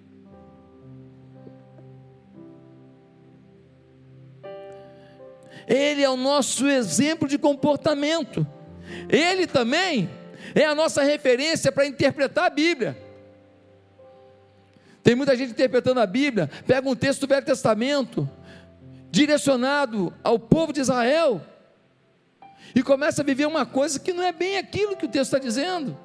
[5.67, 8.47] Ele é o nosso exemplo de comportamento.
[9.11, 10.09] Ele também
[10.55, 12.97] é a nossa referência para interpretar a Bíblia.
[15.03, 18.29] Tem muita gente interpretando a Bíblia, pega um texto do Velho Testamento,
[19.11, 21.41] direcionado ao povo de Israel
[22.75, 25.39] e começa a viver uma coisa que não é bem aquilo que o texto está
[25.39, 25.97] dizendo.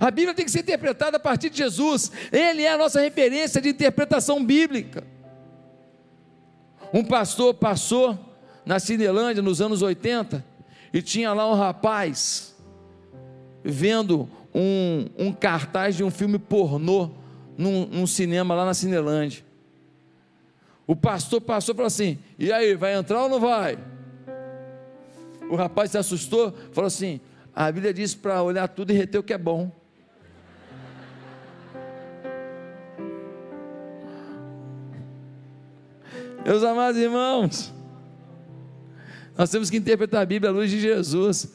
[0.00, 3.60] A Bíblia tem que ser interpretada a partir de Jesus, ele é a nossa referência
[3.60, 5.04] de interpretação bíblica.
[6.92, 8.18] Um pastor passou
[8.66, 10.44] na Cinelândia nos anos 80
[10.92, 12.54] e tinha lá um rapaz
[13.64, 17.10] vendo um, um cartaz de um filme pornô
[17.56, 19.44] num, num cinema lá na Cinelândia.
[20.92, 23.78] O pastor passou e falou assim: E aí, vai entrar ou não vai?
[25.48, 27.18] O rapaz se assustou, falou assim:
[27.54, 29.72] A Bíblia diz para olhar tudo e reter o que é bom.
[36.44, 37.72] Meus amados irmãos,
[39.34, 41.54] nós temos que interpretar a Bíblia à luz de Jesus.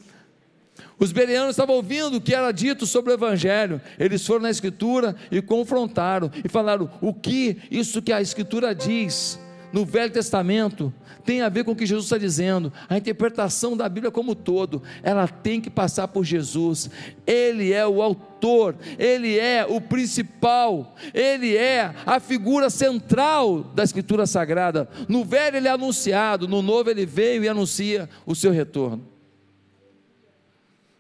[1.00, 3.80] Os bereanos estavam ouvindo o que era dito sobre o Evangelho.
[4.00, 9.40] Eles foram na Escritura e confrontaram e falaram: o que isso que a Escritura diz
[9.72, 10.94] no Velho Testamento
[11.24, 12.72] tem a ver com o que Jesus está dizendo.
[12.88, 16.90] A interpretação da Bíblia como um todo, ela tem que passar por Jesus.
[17.26, 24.26] Ele é o autor, ele é o principal, ele é a figura central da Escritura
[24.26, 24.90] Sagrada.
[25.08, 29.17] No Velho ele é anunciado, no Novo ele veio e anuncia o seu retorno.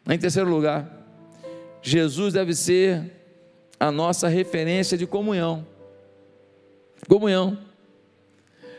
[0.09, 0.89] Em terceiro lugar,
[1.81, 3.11] Jesus deve ser
[3.79, 5.67] a nossa referência de comunhão.
[7.07, 7.57] Comunhão.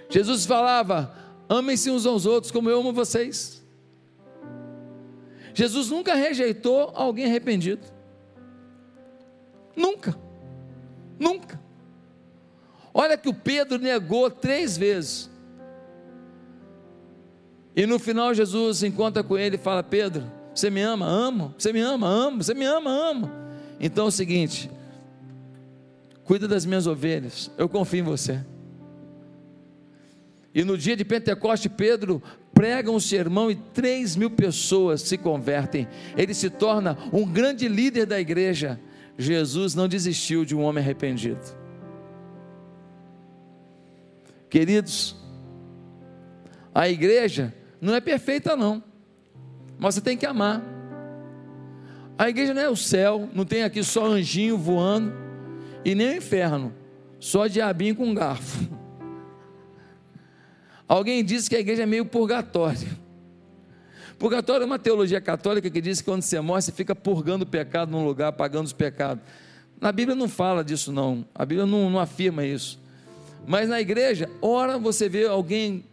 [0.08, 1.14] Jesus falava:
[1.48, 3.62] amem-se uns aos outros como eu amo vocês.
[5.52, 7.82] Jesus nunca rejeitou alguém arrependido.
[9.76, 10.16] Nunca.
[11.18, 11.60] Nunca.
[12.94, 15.30] Olha que o Pedro negou três vezes.
[17.76, 21.06] E no final Jesus encontra com ele e fala: Pedro, você me ama?
[21.06, 21.54] Amo.
[21.56, 22.08] Você me ama?
[22.08, 22.42] Amo.
[22.42, 22.90] Você me ama?
[22.90, 23.30] Amo.
[23.78, 24.68] Então é o seguinte:
[26.24, 27.48] cuida das minhas ovelhas.
[27.56, 28.44] Eu confio em você.
[30.52, 32.20] E no dia de Pentecoste, Pedro
[32.52, 35.86] prega um sermão e três mil pessoas se convertem.
[36.16, 38.80] Ele se torna um grande líder da igreja.
[39.16, 41.56] Jesus não desistiu de um homem arrependido.
[44.50, 45.14] Queridos,
[46.74, 48.87] a igreja não é perfeita, não
[49.78, 50.62] mas você tem que amar.
[52.16, 55.12] A igreja não é o céu, não tem aqui só anjinho voando,
[55.84, 56.74] e nem o inferno,
[57.20, 58.68] só diabinho com garfo.
[60.88, 62.88] Alguém disse que a igreja é meio purgatório.
[64.18, 67.46] Purgatório é uma teologia católica que diz que quando você morre, você fica purgando o
[67.46, 69.22] pecado num lugar, pagando os pecados.
[69.80, 71.24] Na Bíblia não fala disso, não.
[71.32, 72.80] A Bíblia não, não afirma isso.
[73.46, 75.84] Mas na igreja, ora você vê alguém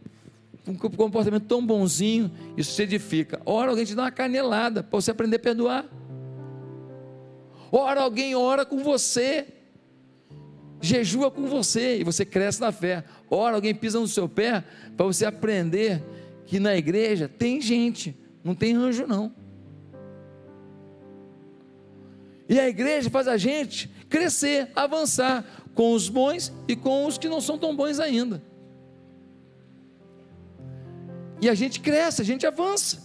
[0.67, 3.41] um comportamento tão bonzinho, isso se edifica.
[3.45, 5.85] Ora alguém te dá uma canelada para você aprender a perdoar.
[7.71, 9.47] Ora alguém ora com você,
[10.81, 13.03] jejua com você e você cresce na fé.
[13.29, 14.63] Ora alguém pisa no seu pé
[14.95, 16.03] para você aprender
[16.45, 19.33] que na igreja tem gente, não tem anjo não.
[22.47, 25.43] E a igreja faz a gente crescer, avançar
[25.73, 28.41] com os bons e com os que não são tão bons ainda.
[31.41, 33.03] E a gente cresce, a gente avança.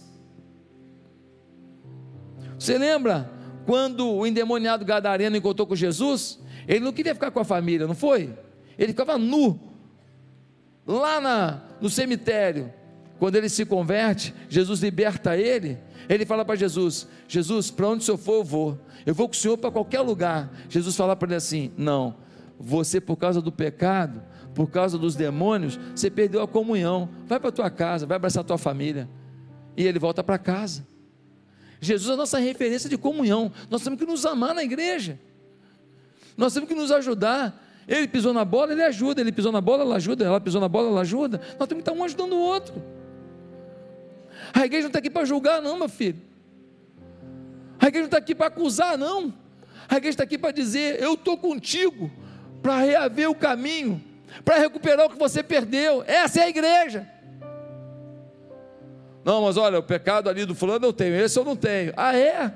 [2.57, 3.29] Você lembra
[3.65, 6.39] quando o endemoniado gadareno encontrou com Jesus?
[6.67, 8.33] Ele não queria ficar com a família, não foi?
[8.77, 9.59] Ele ficava nu,
[10.85, 12.71] lá na, no cemitério.
[13.19, 15.77] Quando ele se converte, Jesus liberta ele.
[16.09, 18.79] Ele fala para Jesus: Jesus, para onde o senhor for, eu vou.
[19.05, 20.51] Eu vou com o senhor para qualquer lugar.
[20.69, 22.15] Jesus fala para ele assim: Não,
[22.59, 24.21] você, por causa do pecado,
[24.53, 27.09] por causa dos demônios, você perdeu a comunhão.
[27.25, 29.09] Vai para tua casa, vai abraçar a tua família.
[29.75, 30.85] E ele volta para casa.
[31.79, 33.51] Jesus é a nossa referência de comunhão.
[33.69, 35.19] Nós temos que nos amar na igreja.
[36.37, 37.59] Nós temos que nos ajudar.
[37.87, 39.21] Ele pisou na bola, ele ajuda.
[39.21, 40.25] Ele pisou na bola, ela ajuda.
[40.25, 41.41] Ela pisou na bola, ela ajuda.
[41.59, 42.73] Nós temos que estar um ajudando o outro.
[44.53, 46.19] A igreja não está aqui para julgar, não, meu filho.
[47.79, 49.33] A igreja não está aqui para acusar, não.
[49.89, 52.11] A igreja está aqui para dizer: Eu estou contigo
[52.61, 54.01] para reaver o caminho,
[54.43, 56.03] para recuperar o que você perdeu.
[56.07, 57.07] Essa é a igreja.
[59.23, 61.93] Não, mas olha, o pecado ali do fulano eu tenho, esse eu não tenho.
[61.95, 62.53] Ah, é?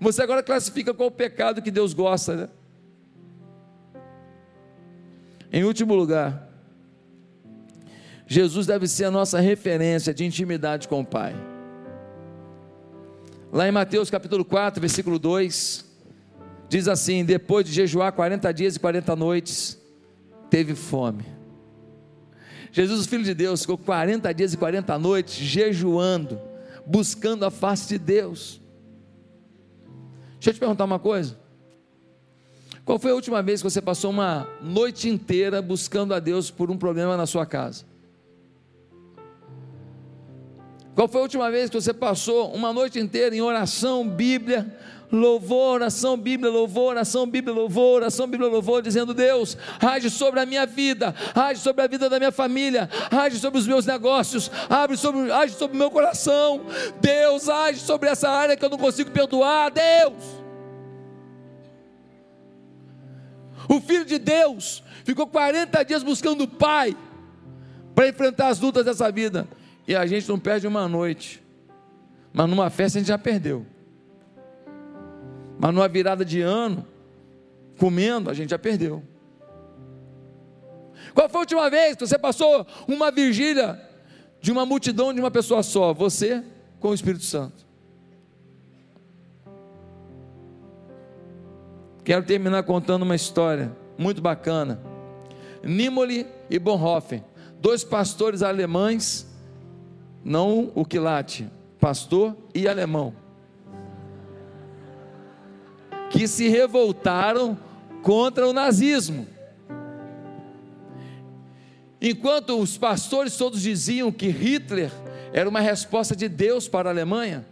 [0.00, 2.48] Você agora classifica qual o pecado que Deus gosta, né?
[5.52, 6.48] Em último lugar,
[8.26, 11.34] Jesus deve ser a nossa referência de intimidade com o Pai.
[13.52, 15.84] Lá em Mateus capítulo 4, versículo 2,
[16.70, 19.78] diz assim: Depois de jejuar 40 dias e 40 noites,
[20.52, 21.24] teve fome.
[22.70, 26.38] Jesus, o Filho de Deus, ficou 40 dias e 40 noites jejuando,
[26.84, 28.60] buscando a face de Deus.
[30.34, 31.38] Deixa eu te perguntar uma coisa.
[32.84, 36.70] Qual foi a última vez que você passou uma noite inteira buscando a Deus por
[36.70, 37.86] um problema na sua casa?
[40.94, 44.78] Qual foi a última vez que você passou uma noite inteira em oração, Bíblia,
[45.12, 50.46] louvor, oração, Bíblia, louvor, oração, Bíblia, louvor, oração, Bíblia, louvor, dizendo: Deus, age sobre a
[50.46, 54.96] minha vida, age sobre a vida da minha família, age sobre os meus negócios, age
[54.96, 56.62] sobre, age sobre o meu coração.
[57.00, 59.70] Deus, age sobre essa área que eu não consigo perdoar.
[59.70, 60.42] Deus.
[63.68, 66.96] O filho de Deus ficou 40 dias buscando o Pai
[67.94, 69.46] para enfrentar as lutas dessa vida.
[69.86, 71.42] E a gente não perde uma noite.
[72.32, 73.66] Mas numa festa a gente já perdeu.
[75.62, 76.84] Mas numa virada de ano,
[77.78, 79.00] comendo, a gente já perdeu.
[81.14, 83.80] Qual foi a última vez que você passou uma vigília
[84.40, 85.94] de uma multidão de uma pessoa só?
[85.94, 86.42] Você
[86.80, 87.64] com o Espírito Santo.
[92.02, 94.80] Quero terminar contando uma história muito bacana.
[95.62, 97.22] Nimoli e Bonhoeffer,
[97.60, 99.28] dois pastores alemães
[100.24, 101.48] não o quilate,
[101.78, 103.14] pastor e alemão,
[106.12, 107.58] que se revoltaram
[108.02, 109.26] contra o nazismo.
[112.00, 114.92] Enquanto os pastores todos diziam que Hitler
[115.32, 117.46] era uma resposta de Deus para a Alemanha,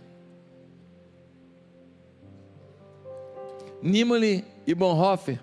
[3.83, 5.41] Niemöller e Bonhoeffer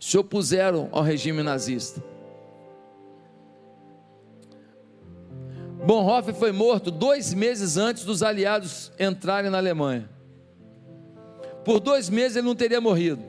[0.00, 2.02] se opuseram ao regime nazista.
[5.86, 10.08] Bonhoeffer foi morto dois meses antes dos aliados entrarem na Alemanha.
[11.64, 13.22] Por dois meses ele não teria morrido.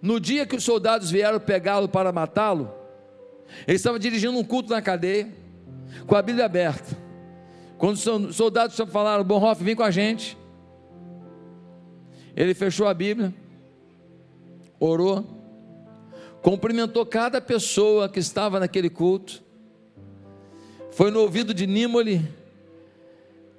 [0.00, 2.70] No dia que os soldados vieram pegá-lo para matá-lo,
[3.66, 5.28] ele estava dirigindo um culto na cadeia,
[6.06, 6.96] com a Bíblia aberta.
[7.78, 10.36] Quando os soldados falaram, Bonhoeffer, vem com a gente.
[12.36, 13.32] Ele fechou a Bíblia,
[14.78, 15.24] orou,
[16.42, 19.42] cumprimentou cada pessoa que estava naquele culto,
[20.90, 22.22] foi no ouvido de Nímole,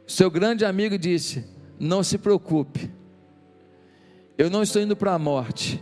[0.07, 1.45] seu grande amigo, disse:
[1.79, 2.89] Não se preocupe,
[4.37, 5.81] eu não estou indo para a morte,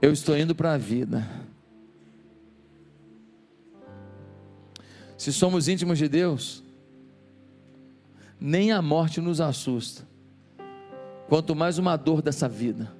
[0.00, 1.28] eu estou indo para a vida.
[5.16, 6.62] Se somos íntimos de Deus,
[8.40, 10.06] nem a morte nos assusta,
[11.28, 12.90] quanto mais uma dor dessa vida.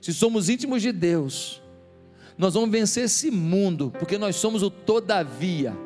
[0.00, 1.60] Se somos íntimos de Deus,
[2.38, 5.76] nós vamos vencer esse mundo, porque nós somos o todavia.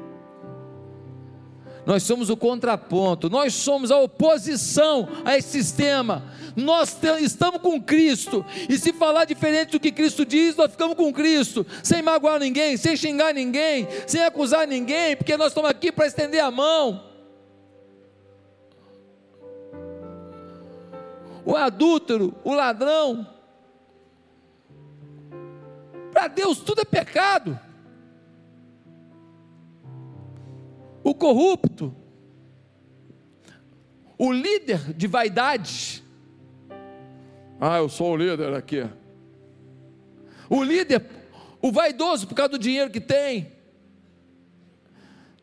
[1.86, 6.24] Nós somos o contraponto, nós somos a oposição a esse sistema.
[6.54, 11.12] Nós estamos com Cristo, e se falar diferente do que Cristo diz, nós ficamos com
[11.12, 16.06] Cristo, sem magoar ninguém, sem xingar ninguém, sem acusar ninguém, porque nós estamos aqui para
[16.06, 17.08] estender a mão.
[21.44, 23.26] O adúltero, o ladrão,
[26.12, 27.58] para Deus tudo é pecado.
[31.02, 31.94] O corrupto,
[34.18, 36.04] o líder de vaidade.
[37.60, 38.86] Ah, eu sou o líder aqui.
[40.48, 41.04] O líder,
[41.62, 43.52] o vaidoso por causa do dinheiro que tem.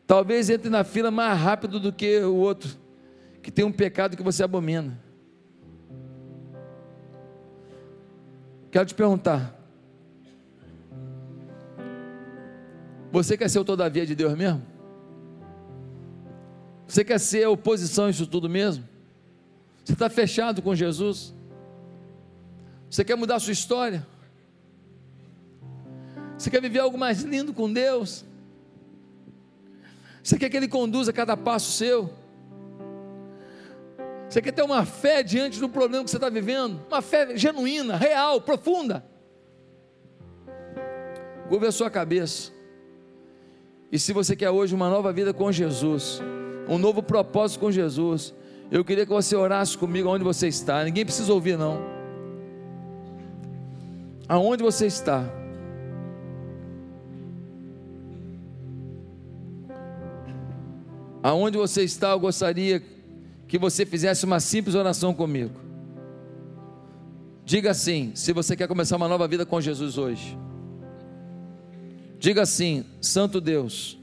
[0.06, 2.70] Talvez entre na fila mais rápido do que o outro,
[3.42, 4.98] que tem um pecado que você abomina.
[8.70, 9.54] Quero te perguntar:
[13.10, 14.77] você quer ser o todavia de Deus mesmo?
[16.88, 18.82] Você quer ser oposição a isso tudo mesmo?
[19.84, 21.34] Você está fechado com Jesus?
[22.90, 24.06] Você quer mudar a sua história?
[26.36, 28.24] Você quer viver algo mais lindo com Deus?
[30.22, 32.10] Você quer que Ele conduza cada passo seu?
[34.26, 36.80] Você quer ter uma fé diante do problema que você está vivendo?
[36.88, 39.04] Uma fé genuína, real, profunda.
[41.50, 42.50] Curva a sua cabeça.
[43.92, 46.20] E se você quer hoje uma nova vida com Jesus,
[46.68, 48.34] um novo propósito com Jesus.
[48.70, 50.84] Eu queria que você orasse comigo onde você está.
[50.84, 51.80] Ninguém precisa ouvir, não.
[54.28, 55.24] Aonde você está?
[61.22, 62.82] Aonde você está, eu gostaria
[63.48, 65.58] que você fizesse uma simples oração comigo.
[67.44, 70.38] Diga assim, se você quer começar uma nova vida com Jesus hoje.
[72.18, 73.97] Diga assim: Santo Deus,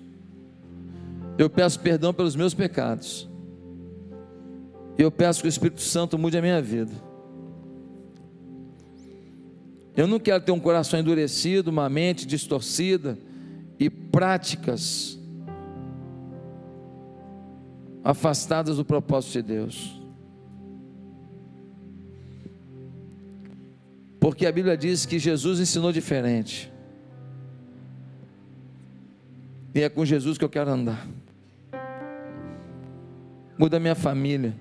[1.38, 3.30] eu peço perdão pelos meus pecados.
[4.98, 6.94] Eu peço que o Espírito Santo mude a minha vida.
[9.96, 13.18] Eu não quero ter um coração endurecido, uma mente distorcida
[13.78, 15.20] e práticas
[18.04, 20.02] afastadas do propósito de Deus.
[24.20, 26.72] Porque a Bíblia diz que Jesus ensinou diferente.
[29.74, 31.06] E é com Jesus que eu quero andar
[33.58, 34.56] muda minha família,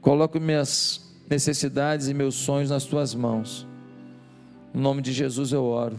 [0.00, 3.66] coloco minhas necessidades e meus sonhos nas tuas mãos.
[4.74, 5.98] Em nome de Jesus eu oro.